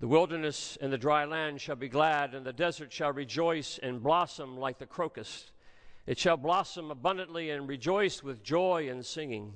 The 0.00 0.08
wilderness 0.08 0.76
and 0.80 0.92
the 0.92 0.98
dry 0.98 1.24
land 1.24 1.60
shall 1.60 1.76
be 1.76 1.88
glad, 1.88 2.34
and 2.34 2.44
the 2.44 2.52
desert 2.52 2.92
shall 2.92 3.12
rejoice 3.12 3.78
and 3.82 4.02
blossom 4.02 4.58
like 4.58 4.78
the 4.78 4.86
crocus. 4.86 5.52
It 6.06 6.18
shall 6.18 6.36
blossom 6.36 6.90
abundantly 6.90 7.50
and 7.50 7.68
rejoice 7.68 8.22
with 8.22 8.42
joy 8.42 8.88
and 8.90 9.04
singing. 9.04 9.54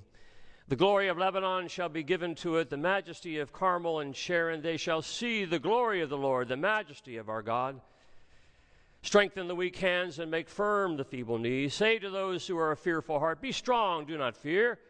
The 0.68 0.76
glory 0.76 1.08
of 1.08 1.18
Lebanon 1.18 1.68
shall 1.68 1.88
be 1.88 2.02
given 2.02 2.34
to 2.36 2.56
it, 2.56 2.70
the 2.70 2.76
majesty 2.76 3.38
of 3.38 3.52
Carmel 3.52 4.00
and 4.00 4.14
Sharon. 4.14 4.62
They 4.62 4.76
shall 4.76 5.02
see 5.02 5.44
the 5.44 5.58
glory 5.58 6.02
of 6.02 6.08
the 6.08 6.16
Lord, 6.16 6.48
the 6.48 6.56
majesty 6.56 7.16
of 7.16 7.28
our 7.28 7.42
God. 7.42 7.80
Strengthen 9.02 9.46
the 9.46 9.54
weak 9.54 9.76
hands 9.76 10.18
and 10.18 10.30
make 10.30 10.48
firm 10.48 10.96
the 10.96 11.04
feeble 11.04 11.38
knees. 11.38 11.74
Say 11.74 11.98
to 11.98 12.10
those 12.10 12.46
who 12.46 12.58
are 12.58 12.72
a 12.72 12.76
fearful 12.76 13.20
heart, 13.20 13.40
Be 13.40 13.52
strong, 13.52 14.04
do 14.04 14.18
not 14.18 14.36
fear. 14.36 14.80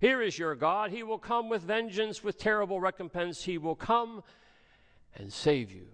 Here 0.00 0.22
is 0.22 0.38
your 0.38 0.54
God. 0.54 0.90
He 0.90 1.02
will 1.02 1.18
come 1.18 1.48
with 1.48 1.62
vengeance, 1.62 2.24
with 2.24 2.38
terrible 2.38 2.80
recompense. 2.80 3.44
He 3.44 3.58
will 3.58 3.74
come 3.74 4.22
and 5.14 5.32
save 5.32 5.72
you. 5.72 5.93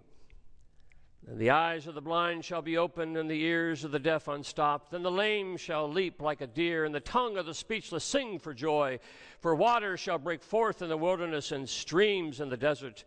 And 1.28 1.38
the 1.38 1.50
eyes 1.50 1.86
of 1.86 1.94
the 1.94 2.00
blind 2.00 2.44
shall 2.44 2.62
be 2.62 2.76
opened, 2.76 3.16
and 3.16 3.30
the 3.30 3.42
ears 3.42 3.84
of 3.84 3.92
the 3.92 3.98
deaf 3.98 4.26
unstopped. 4.26 4.90
Then 4.90 5.02
the 5.02 5.10
lame 5.10 5.56
shall 5.56 5.88
leap 5.88 6.20
like 6.20 6.40
a 6.40 6.46
deer, 6.46 6.84
and 6.84 6.94
the 6.94 7.00
tongue 7.00 7.36
of 7.36 7.46
the 7.46 7.54
speechless 7.54 8.04
sing 8.04 8.38
for 8.38 8.52
joy. 8.52 8.98
For 9.40 9.54
waters 9.54 10.00
shall 10.00 10.18
break 10.18 10.42
forth 10.42 10.82
in 10.82 10.88
the 10.88 10.96
wilderness, 10.96 11.52
and 11.52 11.68
streams 11.68 12.40
in 12.40 12.48
the 12.48 12.56
desert. 12.56 13.04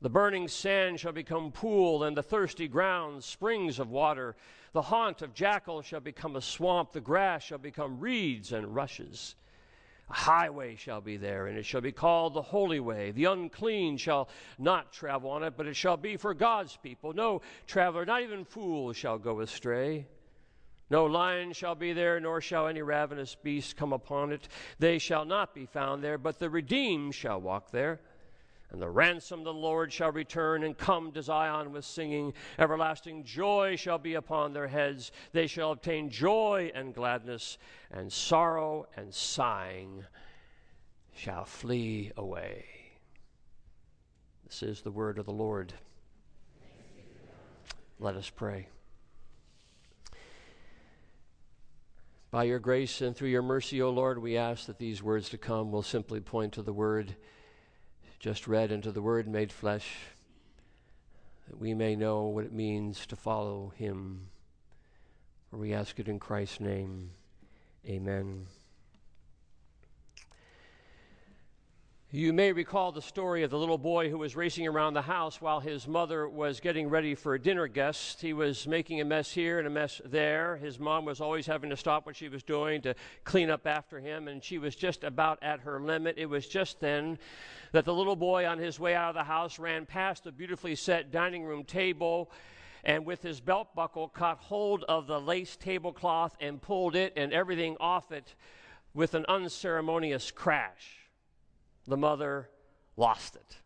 The 0.00 0.08
burning 0.08 0.46
sand 0.46 1.00
shall 1.00 1.12
become 1.12 1.50
pool, 1.50 2.04
and 2.04 2.16
the 2.16 2.22
thirsty 2.22 2.68
ground 2.68 3.24
springs 3.24 3.78
of 3.78 3.90
water. 3.90 4.36
The 4.72 4.82
haunt 4.82 5.22
of 5.22 5.34
jackals 5.34 5.86
shall 5.86 6.00
become 6.00 6.36
a 6.36 6.40
swamp, 6.40 6.92
the 6.92 7.00
grass 7.00 7.42
shall 7.42 7.58
become 7.58 7.98
reeds 7.98 8.52
and 8.52 8.74
rushes. 8.74 9.34
A 10.10 10.14
highway 10.14 10.76
shall 10.76 11.00
be 11.00 11.16
there, 11.16 11.46
and 11.48 11.58
it 11.58 11.66
shall 11.66 11.80
be 11.82 11.92
called 11.92 12.34
the 12.34 12.42
Holy 12.42 12.80
Way. 12.80 13.10
The 13.10 13.26
unclean 13.26 13.98
shall 13.98 14.28
not 14.58 14.92
travel 14.92 15.30
on 15.30 15.42
it, 15.42 15.54
but 15.56 15.66
it 15.66 15.74
shall 15.76 15.98
be 15.98 16.16
for 16.16 16.32
God's 16.32 16.76
people. 16.76 17.12
No 17.12 17.42
traveler, 17.66 18.06
not 18.06 18.22
even 18.22 18.44
fool, 18.44 18.92
shall 18.92 19.18
go 19.18 19.40
astray. 19.40 20.06
No 20.90 21.04
lion 21.04 21.52
shall 21.52 21.74
be 21.74 21.92
there, 21.92 22.18
nor 22.18 22.40
shall 22.40 22.66
any 22.66 22.80
ravenous 22.80 23.34
beast 23.34 23.76
come 23.76 23.92
upon 23.92 24.32
it. 24.32 24.48
They 24.78 24.98
shall 24.98 25.26
not 25.26 25.54
be 25.54 25.66
found 25.66 26.02
there, 26.02 26.16
but 26.16 26.38
the 26.38 26.48
redeemed 26.48 27.14
shall 27.14 27.40
walk 27.40 27.70
there. 27.70 28.00
And 28.70 28.82
the 28.82 28.90
ransom 28.90 29.40
of 29.40 29.44
the 29.46 29.54
Lord 29.54 29.92
shall 29.92 30.12
return 30.12 30.62
and 30.62 30.76
come 30.76 31.10
to 31.12 31.22
Zion 31.22 31.72
with 31.72 31.86
singing. 31.86 32.34
Everlasting 32.58 33.24
joy 33.24 33.76
shall 33.76 33.98
be 33.98 34.14
upon 34.14 34.52
their 34.52 34.68
heads. 34.68 35.10
They 35.32 35.46
shall 35.46 35.72
obtain 35.72 36.10
joy 36.10 36.70
and 36.74 36.94
gladness, 36.94 37.56
and 37.90 38.12
sorrow 38.12 38.86
and 38.94 39.14
sighing 39.14 40.04
shall 41.14 41.46
flee 41.46 42.12
away. 42.16 42.66
This 44.44 44.62
is 44.62 44.82
the 44.82 44.90
word 44.90 45.18
of 45.18 45.24
the 45.24 45.32
Lord. 45.32 45.72
Let 47.98 48.16
us 48.16 48.30
pray. 48.30 48.68
By 52.30 52.44
your 52.44 52.58
grace 52.58 53.00
and 53.00 53.16
through 53.16 53.30
your 53.30 53.42
mercy, 53.42 53.80
O 53.80 53.88
Lord, 53.88 54.18
we 54.18 54.36
ask 54.36 54.66
that 54.66 54.78
these 54.78 55.02
words 55.02 55.30
to 55.30 55.38
come 55.38 55.72
will 55.72 55.82
simply 55.82 56.20
point 56.20 56.52
to 56.52 56.62
the 56.62 56.74
word 56.74 57.16
just 58.18 58.48
read 58.48 58.72
into 58.72 58.90
the 58.90 59.02
word 59.02 59.28
made 59.28 59.52
flesh, 59.52 59.88
that 61.48 61.58
we 61.58 61.74
may 61.74 61.94
know 61.94 62.24
what 62.24 62.44
it 62.44 62.52
means 62.52 63.06
to 63.06 63.16
follow 63.16 63.72
him. 63.76 64.28
For 65.50 65.56
we 65.56 65.72
ask 65.72 65.98
it 65.98 66.08
in 66.08 66.18
Christ's 66.18 66.60
name. 66.60 67.10
Amen. 67.86 68.46
You 72.10 72.32
may 72.32 72.52
recall 72.52 72.90
the 72.90 73.02
story 73.02 73.42
of 73.42 73.50
the 73.50 73.58
little 73.58 73.76
boy 73.76 74.08
who 74.08 74.16
was 74.16 74.34
racing 74.34 74.66
around 74.66 74.94
the 74.94 75.02
house 75.02 75.42
while 75.42 75.60
his 75.60 75.86
mother 75.86 76.26
was 76.26 76.58
getting 76.58 76.88
ready 76.88 77.14
for 77.14 77.34
a 77.34 77.38
dinner 77.38 77.66
guest. 77.66 78.22
He 78.22 78.32
was 78.32 78.66
making 78.66 79.02
a 79.02 79.04
mess 79.04 79.30
here 79.30 79.58
and 79.58 79.66
a 79.66 79.70
mess 79.70 80.00
there. 80.06 80.56
His 80.56 80.78
mom 80.78 81.04
was 81.04 81.20
always 81.20 81.46
having 81.46 81.68
to 81.68 81.76
stop 81.76 82.06
what 82.06 82.16
she 82.16 82.30
was 82.30 82.42
doing 82.42 82.80
to 82.80 82.94
clean 83.24 83.50
up 83.50 83.66
after 83.66 84.00
him, 84.00 84.26
and 84.26 84.42
she 84.42 84.56
was 84.56 84.74
just 84.74 85.04
about 85.04 85.38
at 85.42 85.60
her 85.60 85.80
limit. 85.80 86.16
It 86.16 86.30
was 86.30 86.48
just 86.48 86.80
then 86.80 87.18
that 87.72 87.84
the 87.84 87.94
little 87.94 88.16
boy, 88.16 88.46
on 88.46 88.58
his 88.58 88.80
way 88.80 88.94
out 88.94 89.10
of 89.10 89.14
the 89.14 89.24
house, 89.24 89.58
ran 89.58 89.86
past 89.86 90.24
the 90.24 90.32
beautifully 90.32 90.74
set 90.74 91.10
dining 91.10 91.44
room 91.44 91.64
table 91.64 92.30
and 92.84 93.04
with 93.04 93.22
his 93.22 93.40
belt 93.40 93.74
buckle 93.74 94.08
caught 94.08 94.38
hold 94.38 94.84
of 94.84 95.06
the 95.06 95.20
lace 95.20 95.56
tablecloth 95.56 96.36
and 96.40 96.62
pulled 96.62 96.94
it 96.96 97.12
and 97.16 97.32
everything 97.32 97.76
off 97.80 98.12
it 98.12 98.34
with 98.94 99.14
an 99.14 99.26
unceremonious 99.28 100.30
crash 100.30 100.98
the 101.88 101.96
mother 101.96 102.48
lost 102.96 103.34
it. 103.36 103.56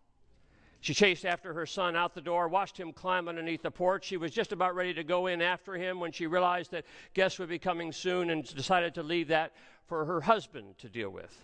She 0.81 0.95
chased 0.95 1.25
after 1.25 1.55
her 1.55 1.67
son 1.67 1.95
out 1.95 2.15
the 2.15 2.21
door, 2.21 2.49
watched 2.49 2.77
him 2.77 2.93
climb 2.93 3.29
underneath 3.29 3.63
the 3.63 3.71
porch. 3.71 4.05
She 4.05 4.17
was 4.17 4.33
just 4.33 4.51
about 4.51 4.75
ready 4.75 4.95
to 4.95 5.05
go 5.05 5.29
in 5.29 5.41
after 5.41 5.75
him 5.75 6.01
when 6.01 6.11
she 6.11 6.27
realized 6.27 6.73
that 6.73 6.85
guests 7.15 7.39
would 7.39 7.49
be 7.49 7.59
coming 7.59 7.93
soon 7.93 8.31
and 8.31 8.43
decided 8.55 8.95
to 8.95 9.03
leave 9.03 9.29
that 9.29 9.53
for 9.87 10.05
her 10.05 10.21
husband 10.21 10.79
to 10.79 10.89
deal 10.89 11.11
with. 11.11 11.37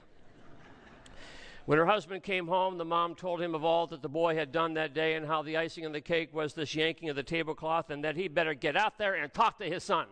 When 1.68 1.76
her 1.76 1.84
husband 1.84 2.22
came 2.22 2.46
home, 2.46 2.78
the 2.78 2.86
mom 2.86 3.14
told 3.14 3.42
him 3.42 3.54
of 3.54 3.62
all 3.62 3.86
that 3.88 4.00
the 4.00 4.08
boy 4.08 4.34
had 4.34 4.52
done 4.52 4.72
that 4.72 4.94
day 4.94 5.16
and 5.16 5.26
how 5.26 5.42
the 5.42 5.58
icing 5.58 5.84
on 5.84 5.92
the 5.92 6.00
cake 6.00 6.32
was 6.32 6.54
this 6.54 6.74
yanking 6.74 7.10
of 7.10 7.16
the 7.16 7.22
tablecloth 7.22 7.90
and 7.90 8.04
that 8.04 8.16
he 8.16 8.26
better 8.26 8.54
get 8.54 8.74
out 8.74 8.96
there 8.96 9.12
and 9.16 9.34
talk 9.34 9.58
to 9.58 9.66
his 9.66 9.84
son. 9.84 10.06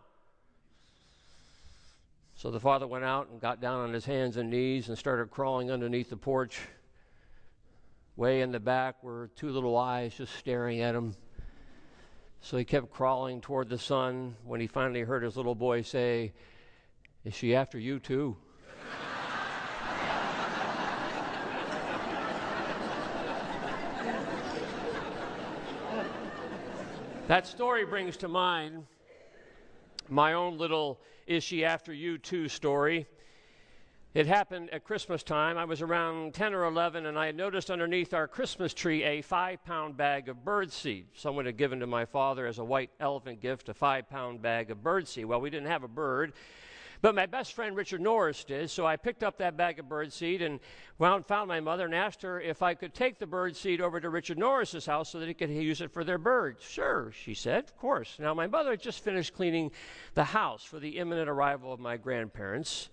So 2.34 2.50
the 2.50 2.60
father 2.60 2.86
went 2.86 3.04
out 3.04 3.30
and 3.30 3.40
got 3.40 3.62
down 3.62 3.80
on 3.80 3.94
his 3.94 4.04
hands 4.04 4.36
and 4.36 4.50
knees 4.50 4.90
and 4.90 4.98
started 4.98 5.30
crawling 5.30 5.70
underneath 5.70 6.10
the 6.10 6.18
porch. 6.18 6.60
Way 8.16 8.42
in 8.42 8.52
the 8.52 8.60
back 8.60 9.02
were 9.02 9.30
two 9.34 9.48
little 9.48 9.78
eyes 9.78 10.14
just 10.14 10.34
staring 10.34 10.82
at 10.82 10.94
him. 10.94 11.14
So 12.42 12.58
he 12.58 12.66
kept 12.66 12.90
crawling 12.90 13.40
toward 13.40 13.70
the 13.70 13.78
son 13.78 14.36
when 14.44 14.60
he 14.60 14.66
finally 14.66 15.00
heard 15.00 15.22
his 15.22 15.38
little 15.38 15.54
boy 15.54 15.80
say, 15.80 16.34
Is 17.24 17.32
she 17.32 17.54
after 17.54 17.78
you 17.78 17.98
too? 17.98 18.36
That 27.28 27.44
story 27.44 27.84
brings 27.84 28.16
to 28.18 28.28
mind 28.28 28.86
my 30.08 30.34
own 30.34 30.58
little 30.58 31.00
is 31.26 31.42
She 31.42 31.64
After 31.64 31.92
You 31.92 32.18
Too 32.18 32.48
story. 32.48 33.06
It 34.14 34.28
happened 34.28 34.70
at 34.70 34.84
Christmas 34.84 35.24
time. 35.24 35.58
I 35.58 35.64
was 35.64 35.82
around 35.82 36.34
10 36.34 36.54
or 36.54 36.64
11, 36.66 37.04
and 37.04 37.18
I 37.18 37.26
had 37.26 37.34
noticed 37.34 37.68
underneath 37.68 38.14
our 38.14 38.28
Christmas 38.28 38.72
tree 38.72 39.02
a 39.02 39.22
five 39.22 39.64
pound 39.64 39.96
bag 39.96 40.28
of 40.28 40.44
birdseed. 40.44 41.06
Someone 41.14 41.46
had 41.46 41.56
given 41.56 41.80
to 41.80 41.86
my 41.86 42.04
father 42.04 42.46
as 42.46 42.58
a 42.58 42.64
white 42.64 42.90
elephant 43.00 43.40
gift 43.40 43.68
a 43.68 43.74
five 43.74 44.08
pound 44.08 44.40
bag 44.40 44.70
of 44.70 44.78
birdseed. 44.78 45.24
Well, 45.24 45.40
we 45.40 45.50
didn't 45.50 45.66
have 45.66 45.82
a 45.82 45.88
bird. 45.88 46.32
But 47.02 47.14
my 47.14 47.26
best 47.26 47.52
friend 47.52 47.76
Richard 47.76 48.00
Norris 48.00 48.44
did, 48.44 48.70
so 48.70 48.86
I 48.86 48.96
picked 48.96 49.22
up 49.22 49.38
that 49.38 49.56
bag 49.56 49.78
of 49.78 49.86
birdseed 49.86 50.42
and 50.42 50.60
wound, 50.98 51.26
found 51.26 51.48
my 51.48 51.60
mother 51.60 51.84
and 51.84 51.94
asked 51.94 52.22
her 52.22 52.40
if 52.40 52.62
I 52.62 52.74
could 52.74 52.94
take 52.94 53.18
the 53.18 53.26
birdseed 53.26 53.80
over 53.80 54.00
to 54.00 54.08
Richard 54.08 54.38
Norris's 54.38 54.86
house 54.86 55.10
so 55.10 55.20
that 55.20 55.28
he 55.28 55.34
could 55.34 55.50
use 55.50 55.80
it 55.80 55.92
for 55.92 56.04
their 56.04 56.18
birds. 56.18 56.64
Sure, 56.64 57.12
she 57.12 57.34
said, 57.34 57.64
of 57.64 57.76
course. 57.76 58.16
Now, 58.18 58.34
my 58.34 58.46
mother 58.46 58.70
had 58.70 58.80
just 58.80 59.04
finished 59.04 59.34
cleaning 59.34 59.70
the 60.14 60.24
house 60.24 60.64
for 60.64 60.78
the 60.78 60.98
imminent 60.98 61.28
arrival 61.28 61.72
of 61.72 61.80
my 61.80 61.96
grandparents. 61.96 62.88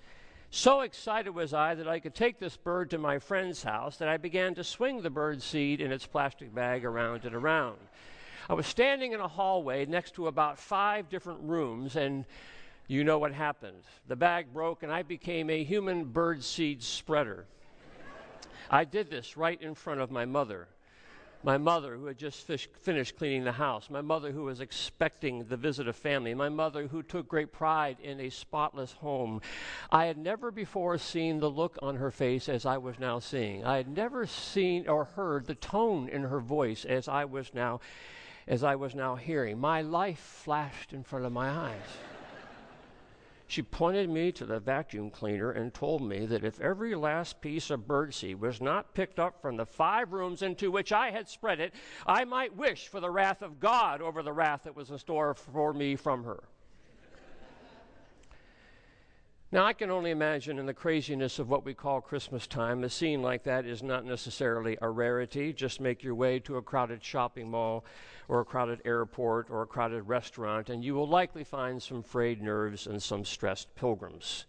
So 0.49 0.81
excited 0.81 1.31
was 1.31 1.53
I 1.53 1.73
that 1.73 1.87
I 1.87 1.99
could 1.99 2.13
take 2.13 2.39
this 2.39 2.57
bird 2.57 2.91
to 2.91 2.99
my 2.99 3.17
friend's 3.17 3.63
house 3.63 3.97
that 3.97 4.07
I 4.07 4.17
began 4.17 4.53
to 4.55 4.63
swing 4.63 5.01
the 5.01 5.09
bird 5.09 5.41
seed 5.41 5.81
in 5.81 5.91
its 5.91 6.05
plastic 6.05 6.53
bag 6.53 6.85
around 6.85 7.25
and 7.25 7.33
around. 7.33 7.79
I 8.47 8.53
was 8.53 8.67
standing 8.67 9.13
in 9.13 9.19
a 9.19 9.27
hallway 9.27 9.85
next 9.85 10.13
to 10.15 10.27
about 10.27 10.59
five 10.59 11.09
different 11.09 11.39
rooms, 11.41 11.95
and 11.95 12.25
you 12.87 13.03
know 13.03 13.17
what 13.17 13.33
happened. 13.33 13.83
The 14.07 14.15
bag 14.15 14.53
broke, 14.53 14.83
and 14.83 14.91
I 14.91 15.03
became 15.03 15.49
a 15.49 15.63
human 15.63 16.05
bird 16.05 16.43
seed 16.43 16.83
spreader. 16.83 17.45
I 18.69 18.85
did 18.85 19.09
this 19.09 19.37
right 19.37 19.61
in 19.61 19.75
front 19.75 20.01
of 20.01 20.11
my 20.11 20.25
mother. 20.25 20.67
My 21.45 21.57
mother, 21.57 21.97
who 21.97 22.05
had 22.05 22.17
just 22.17 22.47
fish, 22.47 22.69
finished 22.81 23.17
cleaning 23.17 23.43
the 23.43 23.51
house. 23.51 23.89
My 23.89 23.99
mother, 23.99 24.31
who 24.31 24.43
was 24.43 24.61
expecting 24.61 25.43
the 25.43 25.57
visit 25.57 25.89
of 25.89 25.95
family. 25.95 26.33
My 26.33 26.47
mother, 26.47 26.87
who 26.87 27.03
took 27.03 27.27
great 27.27 27.51
pride 27.51 27.97
in 28.01 28.21
a 28.21 28.29
spotless 28.29 28.93
home. 28.93 29.41
I 29.91 30.05
had 30.05 30.17
never 30.17 30.51
before 30.51 30.97
seen 30.97 31.39
the 31.39 31.51
look 31.51 31.77
on 31.81 31.97
her 31.97 32.11
face 32.11 32.47
as 32.47 32.65
I 32.65 32.77
was 32.77 32.97
now 32.97 33.19
seeing. 33.19 33.65
I 33.65 33.75
had 33.75 33.89
never 33.89 34.25
seen 34.25 34.87
or 34.87 35.03
heard 35.03 35.45
the 35.45 35.55
tone 35.55 36.07
in 36.07 36.23
her 36.23 36.39
voice 36.39 36.85
as 36.85 37.09
I 37.09 37.25
was 37.25 37.53
now, 37.53 37.81
as 38.47 38.63
I 38.63 38.75
was 38.75 38.95
now 38.95 39.15
hearing. 39.15 39.59
My 39.59 39.81
life 39.81 40.19
flashed 40.19 40.93
in 40.93 41.03
front 41.03 41.25
of 41.25 41.33
my 41.33 41.49
eyes. 41.49 41.81
She 43.53 43.61
pointed 43.61 44.09
me 44.09 44.31
to 44.31 44.47
the 44.47 44.59
vacuum 44.59 45.11
cleaner 45.11 45.51
and 45.51 45.71
told 45.71 46.01
me 46.01 46.25
that 46.25 46.43
if 46.43 46.59
every 46.59 46.95
last 46.95 47.39
piece 47.39 47.69
of 47.69 47.85
birdseed 47.85 48.39
was 48.39 48.59
not 48.59 48.95
picked 48.95 49.19
up 49.19 49.43
from 49.43 49.57
the 49.57 49.65
five 49.67 50.11
rooms 50.11 50.41
into 50.41 50.71
which 50.71 50.91
I 50.91 51.11
had 51.11 51.29
spread 51.29 51.59
it, 51.59 51.75
I 52.07 52.25
might 52.25 52.55
wish 52.55 52.87
for 52.87 52.99
the 52.99 53.11
wrath 53.11 53.43
of 53.43 53.59
God 53.59 54.01
over 54.01 54.23
the 54.23 54.33
wrath 54.33 54.63
that 54.63 54.75
was 54.75 54.89
in 54.89 54.97
store 54.97 55.35
for 55.35 55.71
me 55.71 55.95
from 55.95 56.23
her. 56.23 56.45
Now, 59.53 59.65
I 59.65 59.73
can 59.73 59.91
only 59.91 60.09
imagine 60.09 60.57
in 60.57 60.65
the 60.65 60.73
craziness 60.73 61.37
of 61.37 61.47
what 61.47 61.63
we 61.63 61.75
call 61.75 62.01
Christmas 62.01 62.47
time, 62.47 62.83
a 62.83 62.89
scene 62.89 63.21
like 63.21 63.43
that 63.43 63.67
is 63.67 63.83
not 63.83 64.03
necessarily 64.03 64.79
a 64.81 64.89
rarity. 64.89 65.53
Just 65.53 65.79
make 65.79 66.01
your 66.01 66.15
way 66.15 66.39
to 66.39 66.57
a 66.57 66.61
crowded 66.63 67.03
shopping 67.03 67.51
mall 67.51 67.85
or 68.27 68.39
a 68.39 68.45
crowded 68.45 68.81
airport 68.83 69.51
or 69.51 69.61
a 69.61 69.67
crowded 69.67 70.07
restaurant, 70.07 70.71
and 70.71 70.83
you 70.83 70.95
will 70.95 71.07
likely 71.07 71.43
find 71.43 71.83
some 71.83 72.01
frayed 72.01 72.41
nerves 72.41 72.87
and 72.87 73.03
some 73.03 73.23
stressed 73.23 73.75
pilgrims. 73.75 74.45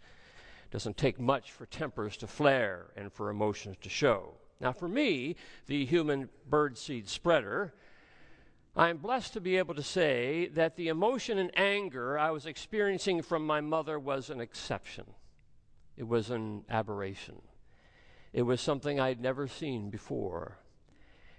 It 0.64 0.72
doesn't 0.72 0.96
take 0.96 1.20
much 1.20 1.52
for 1.52 1.66
tempers 1.66 2.16
to 2.16 2.26
flare 2.26 2.86
and 2.96 3.12
for 3.12 3.28
emotions 3.28 3.76
to 3.82 3.90
show. 3.90 4.32
Now, 4.58 4.72
for 4.72 4.88
me, 4.88 5.36
the 5.66 5.84
human 5.84 6.30
birdseed 6.48 7.10
spreader, 7.10 7.74
I 8.76 8.90
am 8.90 8.96
blessed 8.96 9.34
to 9.34 9.40
be 9.40 9.56
able 9.56 9.76
to 9.76 9.84
say 9.84 10.48
that 10.54 10.74
the 10.74 10.88
emotion 10.88 11.38
and 11.38 11.56
anger 11.56 12.18
I 12.18 12.32
was 12.32 12.44
experiencing 12.44 13.22
from 13.22 13.46
my 13.46 13.60
mother 13.60 14.00
was 14.00 14.30
an 14.30 14.40
exception. 14.40 15.04
It 15.96 16.08
was 16.08 16.30
an 16.30 16.64
aberration. 16.68 17.40
It 18.32 18.42
was 18.42 18.60
something 18.60 18.98
I'd 18.98 19.20
never 19.20 19.46
seen 19.46 19.90
before. 19.90 20.58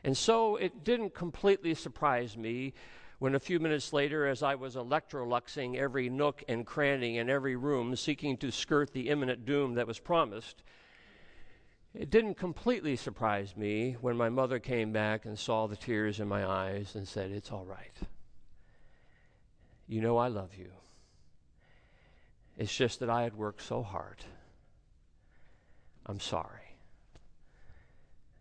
And 0.06 0.16
so 0.16 0.56
it 0.56 0.86
didn't 0.86 1.14
completely 1.14 1.74
surprise 1.74 2.38
me 2.38 2.74
when 3.20 3.36
a 3.36 3.40
few 3.40 3.60
minutes 3.60 3.92
later, 3.92 4.26
as 4.26 4.42
I 4.42 4.56
was 4.56 4.78
electroluxing 4.78 5.76
every 5.76 6.10
nook 6.10 6.42
and 6.48 6.66
cranny 6.66 7.18
in 7.18 7.30
every 7.30 7.58
room, 7.58 7.98
seeking 7.98 8.38
to 8.38 8.52
skirt 8.52 8.94
the 8.94 9.10
imminent 9.10 9.46
doom 9.46 9.74
that 9.74 9.88
was 9.88 10.00
promised, 10.00 10.64
it 11.98 12.10
didn't 12.10 12.36
completely 12.36 12.96
surprise 12.96 13.56
me 13.56 13.96
when 14.02 14.18
my 14.18 14.30
mother 14.30 14.60
came 14.60 14.92
back 14.92 15.26
and 15.26 15.40
saw 15.40 15.68
the 15.68 15.78
tears 15.78 16.20
in 16.20 16.28
my 16.28 16.46
eyes 16.46 16.96
and 16.96 17.08
said, 17.08 17.32
It's 17.32 17.52
all 17.52 17.66
right. 17.66 17.96
You 19.88 20.02
know 20.02 20.18
I 20.18 20.28
love 20.28 20.56
you. 20.58 20.72
It's 22.58 22.76
just 22.76 23.00
that 23.00 23.10
I 23.10 23.24
had 23.24 23.36
worked 23.36 23.62
so 23.62 23.82
hard. 23.82 24.18
I'm 26.06 26.20
sorry. 26.20 26.62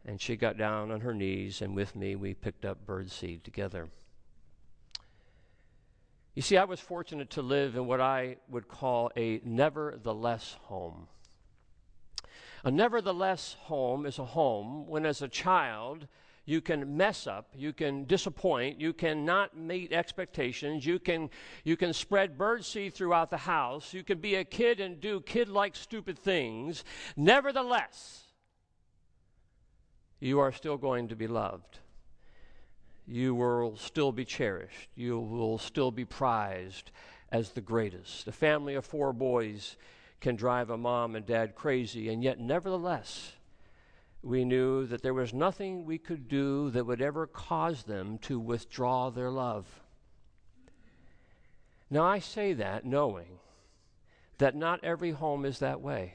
And 0.07 0.21
she 0.21 0.37
got 0.37 0.59
down 0.59 0.91
on 0.91 1.01
her 1.01 1.15
knees, 1.15 1.63
and 1.63 1.75
with 1.75 1.97
me, 1.97 2.15
we 2.15 2.35
picked 2.35 2.65
up 2.65 2.87
birdseed 2.87 3.43
together. 3.43 3.89
You 6.35 6.43
see, 6.43 6.57
I 6.57 6.65
was 6.65 6.81
fortunate 6.81 7.31
to 7.31 7.43
live 7.43 7.77
in 7.77 7.87
what 7.87 8.01
I 8.01 8.37
would 8.49 8.69
call 8.69 9.11
a 9.17 9.41
nevertheless 9.45 10.57
home. 10.63 11.09
A 12.65 12.71
nevertheless 12.71 13.57
home 13.61 14.07
is 14.07 14.19
a 14.19 14.25
home 14.25 14.87
when, 14.87 15.05
as 15.05 15.21
a 15.21 15.29
child, 15.29 16.09
you 16.47 16.63
can 16.63 16.97
mess 16.97 17.27
up, 17.27 17.51
you 17.55 17.75
can 17.75 18.05
disappoint, 18.05 18.81
you 18.81 18.95
cannot 18.95 19.57
meet 19.57 19.93
expectations, 19.93 20.85
you 20.85 20.99
can, 20.99 21.29
you 21.65 21.77
can 21.77 21.93
spread 21.93 22.39
birdseed 22.39 22.95
throughout 22.95 23.31
the 23.31 23.37
house, 23.37 23.93
you 23.93 24.03
can 24.03 24.19
be 24.19 24.37
a 24.37 24.45
kid 24.45 24.81
and 24.81 25.01
do 25.01 25.21
kid 25.21 25.49
like 25.49 25.77
stupid 25.77 26.19
things. 26.19 26.85
Nevertheless, 27.17 28.23
you 30.19 30.41
are 30.41 30.53
still 30.53 30.79
going 30.79 31.09
to 31.09 31.17
be 31.17 31.27
loved. 31.27 31.81
You 33.07 33.35
will 33.35 33.77
still 33.77 34.13
be 34.13 34.25
cherished. 34.25 34.89
You 34.95 35.19
will 35.19 35.59
still 35.59 35.91
be 35.91 36.07
prized 36.07 36.91
as 37.31 37.51
the 37.51 37.61
greatest. 37.61 38.27
A 38.27 38.33
family 38.33 38.75
of 38.75 38.87
four 38.87 39.13
boys 39.13 39.77
can 40.25 40.37
drive 40.37 40.71
a 40.71 40.79
mom 40.79 41.15
and 41.15 41.27
dad 41.27 41.55
crazy, 41.55 42.09
and 42.09 42.25
yet, 42.25 42.41
nevertheless, 42.41 43.33
we 44.23 44.43
knew 44.43 44.87
that 44.87 45.03
there 45.03 45.13
was 45.13 45.35
nothing 45.35 45.85
we 45.85 45.99
could 45.99 46.29
do 46.29 46.71
that 46.71 46.87
would 46.87 47.03
ever 47.03 47.27
cause 47.27 47.83
them 47.83 48.17
to 48.17 48.41
withdraw 48.41 49.11
their 49.11 49.31
love. 49.31 49.67
Now, 51.91 52.07
I 52.07 52.21
say 52.21 52.55
that 52.55 52.87
knowing 52.87 53.39
that 54.39 54.57
not 54.57 54.83
every 54.83 55.11
home 55.11 55.45
is 55.45 55.59
that 55.59 55.83
way. 55.83 56.15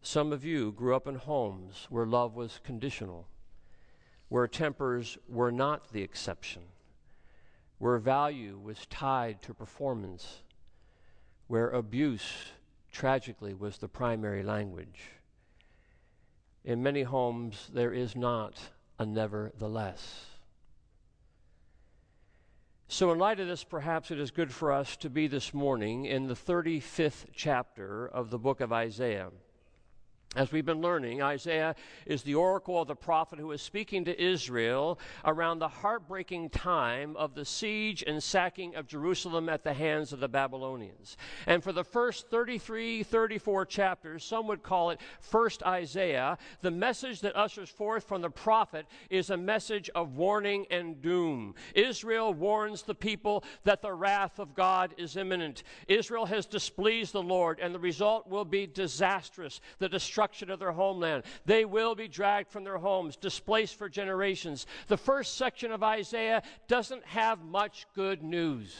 Some 0.00 0.32
of 0.32 0.42
you 0.42 0.72
grew 0.72 0.96
up 0.96 1.06
in 1.06 1.16
homes 1.16 1.86
where 1.90 2.06
love 2.06 2.34
was 2.34 2.60
conditional, 2.64 3.28
where 4.30 4.48
tempers 4.48 5.18
were 5.28 5.52
not 5.52 5.92
the 5.92 6.00
exception, 6.00 6.62
where 7.76 7.98
value 7.98 8.58
was 8.58 8.86
tied 8.86 9.42
to 9.42 9.52
performance, 9.52 10.43
where 11.46 11.70
abuse 11.70 12.52
tragically 12.90 13.54
was 13.54 13.78
the 13.78 13.88
primary 13.88 14.42
language. 14.42 15.10
In 16.64 16.82
many 16.82 17.02
homes, 17.02 17.68
there 17.72 17.92
is 17.92 18.16
not 18.16 18.58
a 18.98 19.04
nevertheless. 19.04 20.26
So, 22.88 23.10
in 23.10 23.18
light 23.18 23.40
of 23.40 23.48
this, 23.48 23.64
perhaps 23.64 24.10
it 24.10 24.20
is 24.20 24.30
good 24.30 24.52
for 24.52 24.70
us 24.70 24.96
to 24.98 25.10
be 25.10 25.26
this 25.26 25.52
morning 25.52 26.04
in 26.04 26.28
the 26.28 26.34
35th 26.34 27.26
chapter 27.34 28.06
of 28.06 28.30
the 28.30 28.38
book 28.38 28.60
of 28.60 28.72
Isaiah. 28.72 29.30
As 30.36 30.50
we've 30.50 30.66
been 30.66 30.80
learning, 30.80 31.22
Isaiah 31.22 31.76
is 32.06 32.24
the 32.24 32.34
oracle 32.34 32.82
of 32.82 32.88
the 32.88 32.96
prophet 32.96 33.38
who 33.38 33.52
is 33.52 33.62
speaking 33.62 34.04
to 34.06 34.20
Israel 34.20 34.98
around 35.24 35.60
the 35.60 35.68
heartbreaking 35.68 36.50
time 36.50 37.14
of 37.16 37.36
the 37.36 37.44
siege 37.44 38.02
and 38.04 38.20
sacking 38.20 38.74
of 38.74 38.88
Jerusalem 38.88 39.48
at 39.48 39.62
the 39.62 39.72
hands 39.72 40.12
of 40.12 40.18
the 40.18 40.28
Babylonians. 40.28 41.16
And 41.46 41.62
for 41.62 41.70
the 41.70 41.84
first 41.84 42.28
33, 42.30 43.04
34 43.04 43.66
chapters, 43.66 44.24
some 44.24 44.48
would 44.48 44.64
call 44.64 44.90
it 44.90 45.00
First 45.20 45.62
Isaiah, 45.62 46.36
the 46.62 46.70
message 46.70 47.20
that 47.20 47.36
ushers 47.36 47.68
forth 47.68 48.02
from 48.02 48.20
the 48.20 48.30
prophet 48.30 48.86
is 49.10 49.30
a 49.30 49.36
message 49.36 49.88
of 49.94 50.16
warning 50.16 50.66
and 50.68 51.00
doom. 51.00 51.54
Israel 51.76 52.34
warns 52.34 52.82
the 52.82 52.94
people 52.94 53.44
that 53.62 53.82
the 53.82 53.92
wrath 53.92 54.40
of 54.40 54.56
God 54.56 54.94
is 54.98 55.16
imminent. 55.16 55.62
Israel 55.86 56.26
has 56.26 56.44
displeased 56.44 57.12
the 57.12 57.22
Lord, 57.22 57.60
and 57.60 57.72
the 57.72 57.78
result 57.78 58.28
will 58.28 58.44
be 58.44 58.66
disastrous. 58.66 59.60
The 59.78 59.88
destruction 59.88 60.23
destruction 60.24 60.50
of 60.50 60.58
their 60.58 60.72
homeland. 60.72 61.22
They 61.44 61.64
will 61.64 61.94
be 61.94 62.08
dragged 62.08 62.50
from 62.50 62.64
their 62.64 62.78
homes, 62.78 63.16
displaced 63.16 63.76
for 63.76 63.88
generations. 63.88 64.66
The 64.88 64.96
first 64.96 65.36
section 65.36 65.70
of 65.70 65.82
Isaiah 65.82 66.42
doesn't 66.66 67.04
have 67.04 67.44
much 67.44 67.86
good 67.94 68.22
news. 68.22 68.74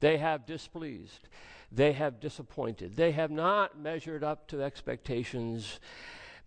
They 0.00 0.16
have 0.18 0.44
displeased. 0.44 1.28
They 1.70 1.92
have 1.92 2.20
disappointed. 2.20 2.96
They 2.96 3.12
have 3.12 3.30
not 3.30 3.78
measured 3.78 4.24
up 4.24 4.48
to 4.48 4.62
expectations. 4.62 5.78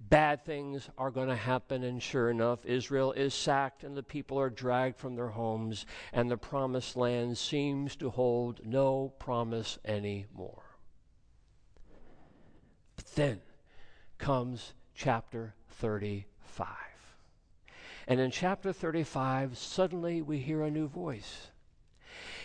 Bad 0.02 0.44
things 0.46 0.90
are 0.98 1.12
going 1.12 1.30
to 1.30 1.36
happen, 1.36 1.84
and 1.84 2.04
sure 2.04 2.30
enough, 2.30 2.66
Israel 2.66 3.14
is 3.14 3.34
sacked 3.34 3.84
and 3.84 3.96
the 3.96 4.04
people 4.04 4.38
are 4.38 4.50
dragged 4.50 4.98
from 4.98 5.16
their 5.16 5.30
homes, 5.30 5.86
and 6.14 6.30
the 6.30 6.38
promised 6.38 6.96
land 6.96 7.38
seems 7.38 7.96
to 7.98 8.10
hold 8.10 8.66
no 8.66 9.14
promise 9.20 9.78
anymore. 9.86 10.69
Then 13.20 13.42
comes 14.18 14.74
chapter 14.96 15.54
35. 15.72 16.68
And 18.08 18.18
in 18.18 18.32
chapter 18.32 18.72
35, 18.72 19.58
suddenly 19.58 20.22
we 20.22 20.38
hear 20.38 20.64
a 20.64 20.72
new 20.72 20.88
voice. 20.88 21.50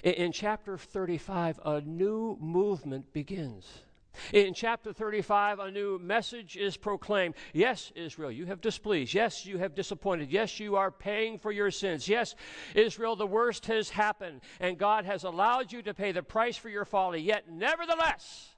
In 0.03 0.33
chapter 0.33 0.77
35, 0.77 1.61
a 1.65 1.81
new 1.81 2.37
movement 2.41 3.13
begins. 3.13 3.85
In 4.33 4.53
chapter 4.53 4.93
35, 4.93 5.61
a 5.61 5.71
new 5.71 6.01
message 6.01 6.57
is 6.57 6.77
proclaimed. 6.77 7.37
Yes, 7.53 7.93
Israel, 7.95 8.33
you 8.33 8.47
have 8.47 8.61
displeased. 8.61 9.15
Yes, 9.15 9.47
you 9.47 9.59
have 9.59 9.77
disappointed. 9.77 10.33
Yes, 10.33 10.59
you 10.59 10.75
are 10.75 10.91
paying 10.91 11.39
for 11.39 11.53
your 11.53 11.71
sins. 11.71 12.09
Yes, 12.09 12.35
Israel, 12.75 13.15
the 13.15 13.29
worst 13.29 13.67
has 13.67 13.91
happened, 13.91 14.41
and 14.59 14.77
God 14.77 15.05
has 15.05 15.23
allowed 15.23 15.73
you 15.73 15.83
to 15.83 15.95
pay 15.95 16.11
the 16.11 16.25
price 16.25 16.57
for 16.57 16.69
your 16.69 16.85
folly. 16.85 17.21
Yet, 17.21 17.49
nevertheless, 17.49 18.54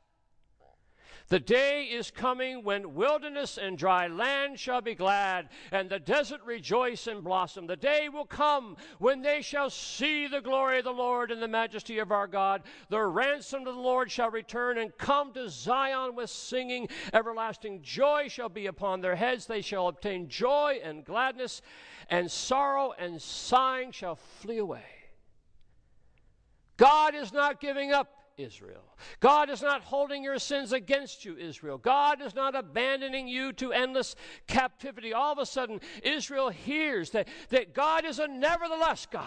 the 1.28 1.40
day 1.40 1.84
is 1.84 2.10
coming 2.10 2.62
when 2.62 2.94
wilderness 2.94 3.58
and 3.58 3.76
dry 3.76 4.06
land 4.06 4.60
shall 4.60 4.80
be 4.80 4.94
glad, 4.94 5.48
and 5.72 5.90
the 5.90 5.98
desert 5.98 6.40
rejoice 6.44 7.06
and 7.06 7.24
blossom. 7.24 7.66
The 7.66 7.76
day 7.76 8.08
will 8.08 8.26
come 8.26 8.76
when 8.98 9.22
they 9.22 9.42
shall 9.42 9.68
see 9.70 10.28
the 10.28 10.40
glory 10.40 10.78
of 10.78 10.84
the 10.84 10.92
Lord 10.92 11.32
and 11.32 11.42
the 11.42 11.48
majesty 11.48 11.98
of 11.98 12.12
our 12.12 12.28
God. 12.28 12.62
The 12.90 13.02
ransom 13.02 13.66
of 13.66 13.74
the 13.74 13.80
Lord 13.80 14.10
shall 14.10 14.30
return 14.30 14.78
and 14.78 14.96
come 14.98 15.32
to 15.32 15.48
Zion 15.48 16.14
with 16.14 16.30
singing. 16.30 16.88
Everlasting 17.12 17.82
joy 17.82 18.28
shall 18.28 18.48
be 18.48 18.66
upon 18.66 19.00
their 19.00 19.16
heads. 19.16 19.46
They 19.46 19.62
shall 19.62 19.88
obtain 19.88 20.28
joy 20.28 20.80
and 20.84 21.04
gladness, 21.04 21.60
and 22.08 22.30
sorrow 22.30 22.92
and 22.98 23.20
sighing 23.20 23.90
shall 23.90 24.14
flee 24.14 24.58
away. 24.58 24.84
God 26.76 27.14
is 27.14 27.32
not 27.32 27.60
giving 27.60 27.92
up 27.92 28.15
Israel. 28.38 28.84
God 29.20 29.48
is 29.48 29.62
not 29.62 29.82
holding 29.82 30.22
your 30.22 30.38
sins 30.38 30.72
against 30.72 31.24
you, 31.24 31.36
Israel. 31.36 31.78
God 31.78 32.20
is 32.20 32.34
not 32.34 32.54
abandoning 32.54 33.26
you 33.26 33.52
to 33.54 33.72
endless 33.72 34.14
captivity. 34.46 35.12
All 35.12 35.32
of 35.32 35.38
a 35.38 35.46
sudden, 35.46 35.80
Israel 36.02 36.50
hears 36.50 37.10
that, 37.10 37.28
that 37.48 37.72
God 37.72 38.04
is 38.04 38.18
a 38.18 38.28
nevertheless 38.28 39.06
God. 39.10 39.24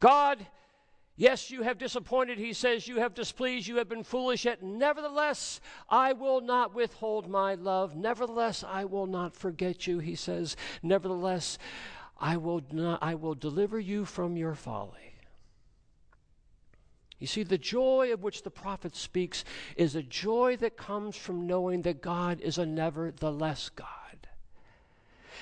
God, 0.00 0.46
yes, 1.16 1.50
you 1.50 1.62
have 1.62 1.76
disappointed, 1.76 2.38
he 2.38 2.52
says, 2.52 2.88
you 2.88 2.96
have 3.00 3.14
displeased, 3.14 3.66
you 3.66 3.76
have 3.76 3.88
been 3.88 4.04
foolish, 4.04 4.44
yet 4.44 4.62
nevertheless, 4.62 5.60
I 5.88 6.14
will 6.14 6.40
not 6.40 6.74
withhold 6.74 7.28
my 7.28 7.54
love. 7.54 7.94
Nevertheless, 7.94 8.64
I 8.66 8.84
will 8.84 9.06
not 9.06 9.34
forget 9.34 9.86
you, 9.86 9.98
he 9.98 10.14
says. 10.14 10.56
Nevertheless, 10.82 11.58
I 12.18 12.36
will, 12.36 12.62
not, 12.72 13.02
I 13.02 13.16
will 13.16 13.34
deliver 13.34 13.78
you 13.78 14.04
from 14.04 14.36
your 14.36 14.54
folly. 14.54 15.07
You 17.18 17.26
see, 17.26 17.42
the 17.42 17.58
joy 17.58 18.12
of 18.12 18.22
which 18.22 18.42
the 18.42 18.50
prophet 18.50 18.94
speaks 18.94 19.44
is 19.76 19.96
a 19.96 20.02
joy 20.02 20.56
that 20.58 20.76
comes 20.76 21.16
from 21.16 21.46
knowing 21.46 21.82
that 21.82 22.00
God 22.00 22.40
is 22.40 22.58
a 22.58 22.66
nevertheless 22.66 23.70
God. 23.70 23.86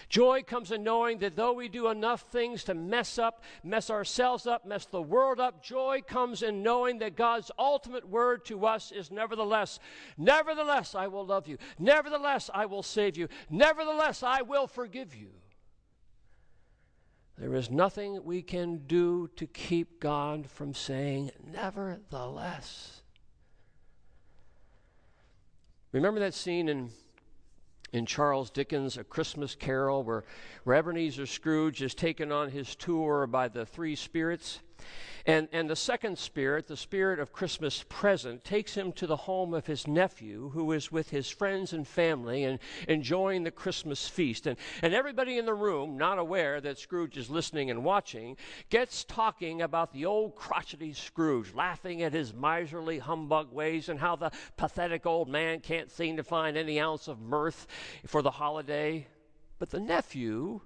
Joy 0.08 0.42
comes 0.42 0.70
in 0.70 0.84
knowing 0.84 1.18
that 1.18 1.36
though 1.36 1.52
we 1.52 1.68
do 1.68 1.88
enough 1.88 2.22
things 2.30 2.64
to 2.64 2.74
mess 2.74 3.18
up, 3.18 3.42
mess 3.64 3.90
ourselves 3.90 4.46
up, 4.46 4.64
mess 4.64 4.86
the 4.86 5.02
world 5.02 5.40
up, 5.40 5.62
joy 5.62 6.00
comes 6.06 6.42
in 6.42 6.62
knowing 6.62 6.98
that 6.98 7.16
God's 7.16 7.50
ultimate 7.58 8.08
word 8.08 8.44
to 8.46 8.66
us 8.66 8.92
is 8.92 9.10
nevertheless. 9.10 9.80
Nevertheless, 10.16 10.94
I 10.94 11.08
will 11.08 11.26
love 11.26 11.48
you. 11.48 11.58
Nevertheless, 11.78 12.50
I 12.54 12.66
will 12.66 12.84
save 12.84 13.16
you. 13.16 13.28
Nevertheless, 13.50 14.22
I 14.22 14.42
will 14.42 14.68
forgive 14.68 15.14
you. 15.14 15.30
There 17.38 17.54
is 17.54 17.70
nothing 17.70 18.24
we 18.24 18.40
can 18.40 18.78
do 18.86 19.28
to 19.36 19.46
keep 19.46 20.00
God 20.00 20.48
from 20.48 20.72
saying, 20.72 21.32
nevertheless. 21.52 23.02
Remember 25.92 26.18
that 26.20 26.32
scene 26.32 26.68
in, 26.68 26.90
in 27.92 28.06
Charles 28.06 28.48
Dickens' 28.50 28.96
A 28.96 29.04
Christmas 29.04 29.54
Carol 29.54 30.02
where, 30.02 30.24
Ebenezer 30.66 31.26
Scrooge 31.26 31.82
is 31.82 31.94
taken 31.94 32.32
on 32.32 32.50
his 32.50 32.74
tour 32.74 33.26
by 33.26 33.48
the 33.48 33.66
three 33.66 33.96
spirits? 33.96 34.60
And, 35.26 35.48
and 35.50 35.68
the 35.68 35.74
second 35.74 36.18
spirit, 36.18 36.68
the 36.68 36.76
spirit 36.76 37.18
of 37.18 37.32
Christmas 37.32 37.84
present, 37.88 38.44
takes 38.44 38.74
him 38.74 38.92
to 38.92 39.08
the 39.08 39.16
home 39.16 39.54
of 39.54 39.66
his 39.66 39.88
nephew, 39.88 40.50
who 40.50 40.70
is 40.70 40.92
with 40.92 41.10
his 41.10 41.28
friends 41.28 41.72
and 41.72 41.86
family 41.86 42.44
and 42.44 42.60
enjoying 42.86 43.42
the 43.42 43.50
Christmas 43.50 44.08
feast. 44.08 44.46
And, 44.46 44.56
and 44.82 44.94
everybody 44.94 45.36
in 45.36 45.44
the 45.44 45.52
room, 45.52 45.98
not 45.98 46.18
aware 46.18 46.60
that 46.60 46.78
Scrooge 46.78 47.16
is 47.16 47.28
listening 47.28 47.70
and 47.70 47.82
watching, 47.82 48.36
gets 48.70 49.02
talking 49.02 49.62
about 49.62 49.92
the 49.92 50.06
old 50.06 50.36
crotchety 50.36 50.92
Scrooge, 50.92 51.52
laughing 51.54 52.02
at 52.02 52.12
his 52.12 52.32
miserly 52.32 53.00
humbug 53.00 53.52
ways 53.52 53.88
and 53.88 53.98
how 53.98 54.14
the 54.14 54.30
pathetic 54.56 55.06
old 55.06 55.28
man 55.28 55.58
can't 55.58 55.90
seem 55.90 56.16
to 56.18 56.22
find 56.22 56.56
any 56.56 56.78
ounce 56.78 57.08
of 57.08 57.20
mirth 57.20 57.66
for 58.06 58.22
the 58.22 58.30
holiday. 58.30 59.08
But 59.58 59.70
the 59.70 59.80
nephew, 59.80 60.60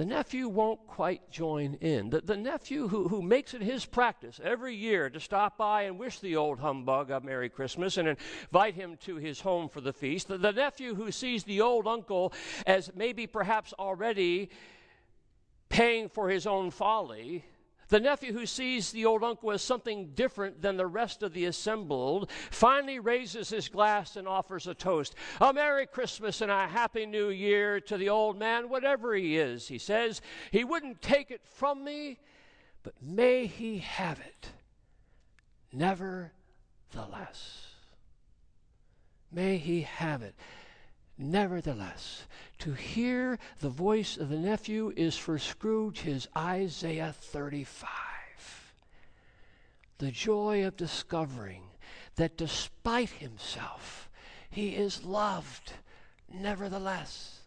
the 0.00 0.06
nephew 0.06 0.48
won't 0.48 0.86
quite 0.86 1.30
join 1.30 1.74
in. 1.82 2.08
The, 2.08 2.22
the 2.22 2.36
nephew 2.38 2.88
who, 2.88 3.08
who 3.08 3.20
makes 3.20 3.52
it 3.52 3.60
his 3.60 3.84
practice 3.84 4.40
every 4.42 4.74
year 4.74 5.10
to 5.10 5.20
stop 5.20 5.58
by 5.58 5.82
and 5.82 5.98
wish 5.98 6.20
the 6.20 6.36
old 6.36 6.58
humbug 6.58 7.10
a 7.10 7.20
Merry 7.20 7.50
Christmas 7.50 7.98
and 7.98 8.08
invite 8.08 8.74
him 8.74 8.96
to 9.02 9.16
his 9.16 9.42
home 9.42 9.68
for 9.68 9.82
the 9.82 9.92
feast. 9.92 10.28
The, 10.28 10.38
the 10.38 10.52
nephew 10.52 10.94
who 10.94 11.12
sees 11.12 11.44
the 11.44 11.60
old 11.60 11.86
uncle 11.86 12.32
as 12.66 12.90
maybe 12.94 13.26
perhaps 13.26 13.74
already 13.78 14.48
paying 15.68 16.08
for 16.08 16.30
his 16.30 16.46
own 16.46 16.70
folly 16.70 17.44
the 17.90 18.00
nephew 18.00 18.32
who 18.32 18.46
sees 18.46 18.90
the 18.90 19.04
old 19.04 19.22
uncle 19.22 19.50
as 19.50 19.62
something 19.62 20.12
different 20.14 20.62
than 20.62 20.76
the 20.76 20.86
rest 20.86 21.22
of 21.22 21.34
the 21.34 21.44
assembled 21.44 22.30
finally 22.50 22.98
raises 22.98 23.50
his 23.50 23.68
glass 23.68 24.16
and 24.16 24.26
offers 24.26 24.66
a 24.66 24.74
toast. 24.74 25.14
A 25.40 25.52
Merry 25.52 25.86
Christmas 25.86 26.40
and 26.40 26.50
a 26.50 26.66
Happy 26.66 27.04
New 27.04 27.28
Year 27.28 27.80
to 27.80 27.98
the 27.98 28.08
old 28.08 28.38
man, 28.38 28.68
whatever 28.68 29.14
he 29.14 29.36
is, 29.36 29.68
he 29.68 29.78
says. 29.78 30.22
He 30.50 30.64
wouldn't 30.64 31.02
take 31.02 31.30
it 31.30 31.42
from 31.44 31.84
me, 31.84 32.18
but 32.82 32.94
may 33.02 33.46
he 33.46 33.78
have 33.78 34.20
it 34.20 34.48
nevertheless. 35.72 37.66
May 39.32 39.58
he 39.58 39.82
have 39.82 40.22
it 40.22 40.34
nevertheless. 41.20 42.24
To 42.60 42.72
hear 42.72 43.38
the 43.60 43.68
voice 43.68 44.16
of 44.16 44.28
the 44.28 44.38
nephew 44.38 44.92
is 44.96 45.16
for 45.16 45.38
Scrooge 45.38 46.00
his 46.00 46.26
Isaiah 46.36 47.14
35. 47.16 47.88
The 49.98 50.10
joy 50.10 50.66
of 50.66 50.76
discovering 50.76 51.62
that 52.16 52.36
despite 52.36 53.10
himself, 53.10 54.10
he 54.50 54.70
is 54.70 55.04
loved 55.04 55.74
nevertheless. 56.32 57.39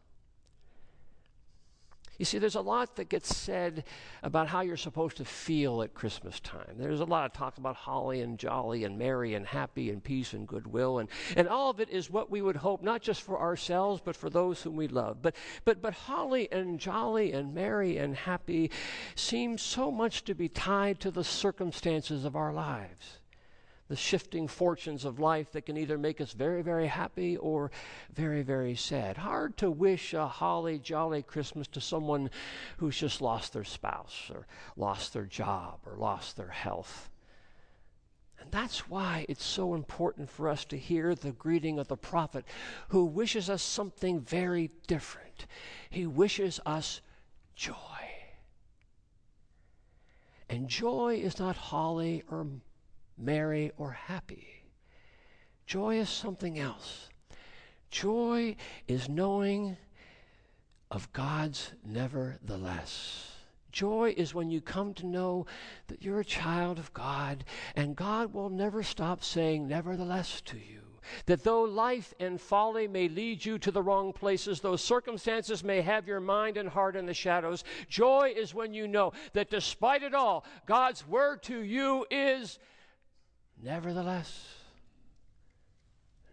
You 2.20 2.26
see, 2.26 2.38
there's 2.38 2.56
a 2.56 2.62
lot 2.62 2.96
that 2.98 3.10
gets 3.10 3.36
said 3.36 3.86
about 4.22 4.48
how 4.48 4.62
you're 4.62 4.78
supposed 4.78 5.18
to 5.18 5.26
feel 5.26 5.82
at 5.82 5.96
Christmas 5.96 6.40
time. 6.40 6.76
There's 6.78 7.00
a 7.00 7.06
lot 7.06 7.26
of 7.26 7.34
talk 7.34 7.58
about 7.58 7.76
holly 7.76 8.22
and 8.22 8.38
jolly 8.38 8.84
and 8.84 9.00
merry 9.00 9.34
and 9.34 9.46
happy 9.46 9.90
and 9.90 10.04
peace 10.04 10.34
and 10.34 10.48
goodwill. 10.48 11.00
And, 11.00 11.10
and 11.36 11.48
all 11.48 11.72
of 11.72 11.80
it 11.80 11.90
is 11.90 12.12
what 12.12 12.30
we 12.30 12.42
would 12.42 12.58
hope, 12.58 12.84
not 12.84 13.02
just 13.02 13.24
for 13.24 13.40
ourselves, 13.40 14.02
but 14.04 14.16
for 14.16 14.30
those 14.30 14.62
whom 14.62 14.76
we 14.76 14.88
love. 14.88 15.22
But, 15.22 15.36
but, 15.66 15.82
but 15.82 15.94
holly 15.94 16.52
and 16.52 16.80
jolly 16.80 17.32
and 17.32 17.54
merry 17.54 17.98
and 17.98 18.16
happy 18.16 18.70
seem 19.16 19.58
so 19.58 19.92
much 19.92 20.24
to 20.26 20.36
be 20.36 20.50
tied 20.50 21.00
to 21.00 21.12
the 21.12 21.24
circumstances 21.24 22.26
of 22.26 22.36
our 22.36 22.54
lives 22.54 23.20
the 23.94 23.98
shifting 23.98 24.48
fortunes 24.48 25.06
of 25.06 25.20
life 25.20 25.52
that 25.52 25.68
can 25.68 25.78
either 25.78 26.00
make 26.00 26.20
us 26.20 26.34
very, 26.34 26.64
very 26.64 26.88
happy 26.88 27.38
or 27.38 27.70
very, 28.12 28.42
very 28.42 28.74
sad. 28.74 29.18
Hard 29.18 29.56
to 29.56 29.70
wish 29.70 30.16
a 30.16 30.26
holly 30.26 30.80
jolly 30.80 31.22
Christmas 31.22 31.68
to 31.68 31.80
someone 31.80 32.32
who's 32.78 32.98
just 32.98 33.22
lost 33.22 33.54
their 33.54 33.64
spouse 33.64 34.32
or 34.34 34.48
lost 34.76 35.14
their 35.14 35.26
job 35.26 35.78
or 35.86 35.96
lost 35.96 36.38
their 36.38 36.48
health. 36.48 37.12
And 38.40 38.50
that's 38.50 38.90
why 38.90 39.28
it's 39.30 39.46
so 39.46 39.76
important 39.76 40.28
for 40.28 40.50
us 40.50 40.66
to 40.66 40.76
hear 40.76 41.14
the 41.14 41.32
greeting 41.32 41.78
of 41.78 41.88
the 41.88 41.96
prophet 41.96 42.46
who 42.88 43.06
wishes 43.06 43.48
us 43.48 43.62
something 43.62 44.22
very 44.22 44.72
different. 44.88 45.46
He 45.92 46.08
wishes 46.08 46.60
us 46.66 47.00
joy. 47.56 47.76
And 50.50 50.68
joy 50.68 51.22
is 51.24 51.38
not 51.38 51.56
holly 51.56 52.24
or 52.32 52.48
merry, 53.18 53.72
or 53.78 53.92
happy. 53.92 54.48
Joy 55.66 55.98
is 56.00 56.10
something 56.10 56.60
else. 56.60 57.10
Joy 57.90 58.56
is 58.88 59.08
knowing 59.08 59.78
of 60.90 61.12
God's 61.14 61.72
nevertheless. 61.86 63.32
Joy 63.72 64.14
is 64.16 64.36
when 64.36 64.52
you 64.52 64.62
come 64.62 64.94
to 64.96 65.06
know 65.06 65.48
that 65.88 66.04
you're 66.04 66.20
a 66.20 66.26
child 66.26 66.78
of 66.78 66.94
God 66.94 67.44
and 67.76 67.96
God 67.96 68.34
will 68.34 68.50
never 68.50 68.84
stop 68.84 69.24
saying 69.24 69.68
nevertheless 69.68 70.42
to 70.42 70.58
you. 70.58 70.82
That 71.26 71.44
though 71.44 71.64
life 71.64 72.14
and 72.20 72.40
folly 72.40 72.88
may 72.88 73.10
lead 73.10 73.44
you 73.44 73.58
to 73.60 73.72
the 73.72 73.82
wrong 73.82 74.14
places, 74.14 74.62
though 74.62 74.76
circumstances 74.76 75.64
may 75.64 75.82
have 75.82 76.08
your 76.08 76.20
mind 76.20 76.56
and 76.56 76.70
heart 76.70 76.96
in 76.96 77.06
the 77.06 77.14
shadows, 77.14 77.64
joy 77.90 78.34
is 78.36 78.54
when 78.54 78.74
you 78.74 78.88
know 78.88 79.12
that 79.34 79.50
despite 79.50 80.04
it 80.04 80.14
all, 80.14 80.46
God's 80.66 81.06
word 81.08 81.44
to 81.44 81.62
you 81.62 82.06
is 82.10 82.60
Nevertheless, 83.64 84.46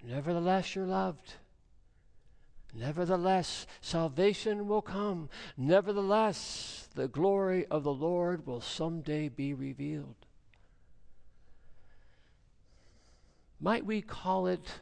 nevertheless, 0.02 0.74
you're 0.74 0.86
loved. 0.86 1.34
Nevertheless, 2.74 3.68
salvation 3.80 4.66
will 4.66 4.82
come. 4.82 5.28
Nevertheless, 5.56 6.88
the 6.96 7.06
glory 7.06 7.66
of 7.66 7.84
the 7.84 7.92
Lord 7.92 8.46
will 8.46 8.60
someday 8.60 9.28
be 9.28 9.54
revealed. 9.54 10.16
Might 13.60 13.84
we 13.84 14.02
call 14.02 14.46
it 14.46 14.80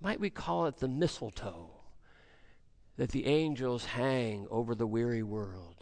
might 0.00 0.20
we 0.20 0.28
call 0.28 0.66
it 0.66 0.76
the 0.76 0.88
mistletoe 0.88 1.70
that 2.98 3.10
the 3.10 3.26
angels 3.26 3.86
hang 3.86 4.46
over 4.50 4.74
the 4.74 4.86
weary 4.86 5.22
world? 5.22 5.75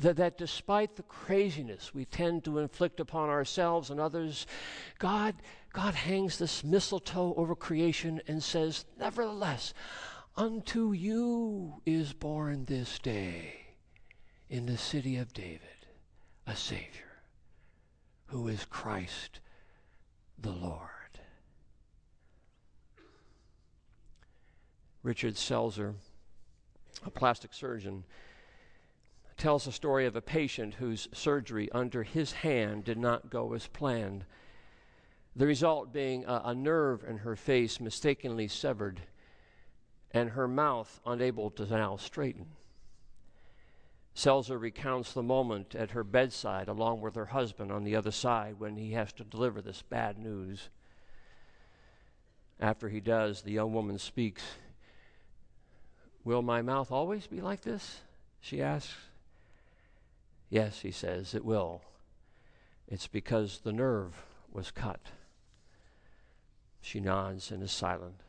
That, 0.00 0.16
that 0.16 0.38
despite 0.38 0.96
the 0.96 1.02
craziness 1.04 1.94
we 1.94 2.04
tend 2.04 2.44
to 2.44 2.58
inflict 2.58 3.00
upon 3.00 3.28
ourselves 3.28 3.90
and 3.90 4.00
others, 4.00 4.46
God, 4.98 5.34
God 5.72 5.94
hangs 5.94 6.38
this 6.38 6.64
mistletoe 6.64 7.34
over 7.36 7.54
creation 7.54 8.20
and 8.26 8.42
says, 8.42 8.84
Nevertheless, 8.98 9.74
unto 10.36 10.92
you 10.92 11.80
is 11.84 12.12
born 12.12 12.64
this 12.64 12.98
day 12.98 13.54
in 14.48 14.66
the 14.66 14.78
city 14.78 15.16
of 15.16 15.32
David 15.32 15.60
a 16.46 16.56
Savior 16.56 17.22
who 18.26 18.48
is 18.48 18.64
Christ 18.64 19.40
the 20.38 20.50
Lord. 20.50 20.80
Richard 25.02 25.34
Selzer, 25.34 25.94
a 27.04 27.10
plastic 27.10 27.54
surgeon, 27.54 28.04
tells 29.40 29.64
the 29.64 29.72
story 29.72 30.04
of 30.04 30.14
a 30.14 30.20
patient 30.20 30.74
whose 30.74 31.08
surgery 31.12 31.70
under 31.72 32.02
his 32.02 32.30
hand 32.32 32.84
did 32.84 32.98
not 32.98 33.30
go 33.30 33.54
as 33.54 33.66
planned. 33.68 34.24
The 35.34 35.46
result 35.46 35.92
being 35.94 36.24
a, 36.26 36.42
a 36.46 36.54
nerve 36.54 37.02
in 37.08 37.18
her 37.18 37.34
face 37.36 37.80
mistakenly 37.80 38.48
severed 38.48 39.00
and 40.10 40.30
her 40.30 40.46
mouth 40.46 41.00
unable 41.06 41.50
to 41.52 41.64
now 41.64 41.96
straighten. 41.96 42.46
Selzer 44.14 44.60
recounts 44.60 45.14
the 45.14 45.22
moment 45.22 45.74
at 45.74 45.92
her 45.92 46.04
bedside, 46.04 46.68
along 46.68 47.00
with 47.00 47.14
her 47.14 47.26
husband 47.26 47.72
on 47.72 47.84
the 47.84 47.96
other 47.96 48.10
side, 48.10 48.56
when 48.58 48.76
he 48.76 48.92
has 48.92 49.12
to 49.14 49.24
deliver 49.24 49.62
this 49.62 49.82
bad 49.82 50.18
news. 50.18 50.68
After 52.58 52.90
he 52.90 53.00
does, 53.00 53.40
the 53.40 53.52
young 53.52 53.72
woman 53.72 53.98
speaks. 53.98 54.42
Will 56.24 56.42
my 56.42 56.60
mouth 56.60 56.92
always 56.92 57.26
be 57.26 57.40
like 57.40 57.62
this? 57.62 58.00
She 58.40 58.60
asks. 58.60 58.92
Yes, 60.50 60.80
he 60.80 60.90
says, 60.90 61.34
it 61.34 61.44
will. 61.44 61.80
It's 62.88 63.06
because 63.06 63.60
the 63.60 63.72
nerve 63.72 64.14
was 64.52 64.72
cut. 64.72 65.00
She 66.80 66.98
nods 66.98 67.52
and 67.52 67.62
is 67.62 67.70
silent. 67.70 68.20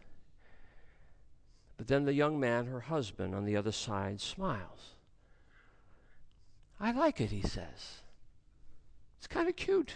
But 1.77 1.87
then 1.87 2.05
the 2.05 2.13
young 2.13 2.39
man, 2.39 2.67
her 2.67 2.81
husband, 2.81 3.33
on 3.33 3.45
the 3.45 3.57
other 3.57 3.71
side, 3.71 4.21
smiles. 4.21 4.93
I 6.79 6.91
like 6.91 7.19
it, 7.19 7.31
he 7.31 7.41
says. 7.41 8.01
It's 9.17 9.27
kind 9.27 9.49
of 9.49 9.55
cute. 9.55 9.95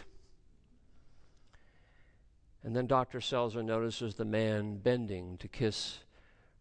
And 2.63 2.75
then 2.75 2.87
Dr. 2.87 3.19
Selzer 3.19 3.63
notices 3.63 4.15
the 4.15 4.25
man 4.25 4.77
bending 4.77 5.37
to 5.37 5.47
kiss 5.47 5.99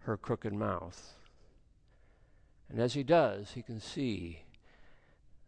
her 0.00 0.18
crooked 0.18 0.52
mouth. 0.52 1.14
And 2.68 2.78
as 2.78 2.92
he 2.92 3.02
does, 3.02 3.52
he 3.52 3.62
can 3.62 3.80
see 3.80 4.43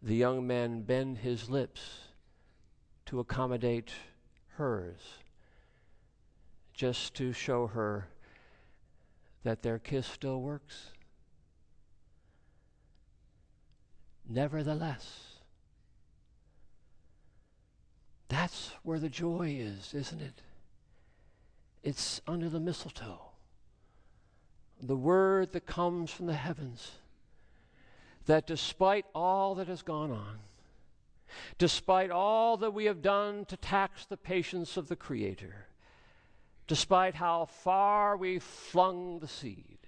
the 0.02 0.14
young 0.14 0.46
man 0.46 0.82
bend 0.82 1.18
his 1.18 1.48
lips 1.48 2.00
to 3.06 3.20
accommodate 3.20 3.92
hers, 4.56 5.00
just 6.74 7.14
to 7.14 7.32
show 7.32 7.66
her 7.66 8.08
that 9.42 9.62
their 9.62 9.78
kiss 9.78 10.06
still 10.06 10.40
works. 10.40 10.90
Nevertheless, 14.28 15.38
that's 18.28 18.72
where 18.82 18.98
the 18.98 19.08
joy 19.08 19.56
is, 19.58 19.94
isn't 19.94 20.20
it? 20.20 20.42
It's 21.84 22.20
under 22.26 22.48
the 22.48 22.58
mistletoe. 22.58 23.20
The 24.82 24.96
word 24.96 25.52
that 25.52 25.66
comes 25.66 26.10
from 26.10 26.26
the 26.26 26.34
heavens 26.34 26.92
that 28.26 28.46
despite 28.46 29.06
all 29.14 29.54
that 29.54 29.68
has 29.68 29.82
gone 29.82 30.10
on, 30.10 30.38
despite 31.58 32.10
all 32.10 32.56
that 32.58 32.74
we 32.74 32.84
have 32.84 33.02
done 33.02 33.44
to 33.46 33.56
tax 33.56 34.04
the 34.06 34.16
patience 34.16 34.76
of 34.76 34.88
the 34.88 34.96
Creator, 34.96 35.66
despite 36.66 37.14
how 37.14 37.46
far 37.46 38.16
we 38.16 38.38
flung 38.38 39.20
the 39.20 39.28
seed, 39.28 39.78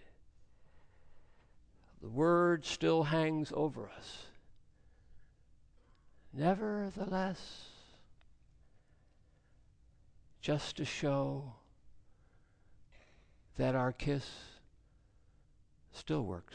the 2.01 2.09
word 2.09 2.65
still 2.65 3.05
hangs 3.05 3.53
over 3.55 3.91
us. 3.97 4.27
Nevertheless, 6.33 7.69
just 10.41 10.77
to 10.77 10.85
show 10.85 11.55
that 13.57 13.75
our 13.75 13.93
kiss 13.93 14.27
still 15.93 16.23
works. 16.25 16.55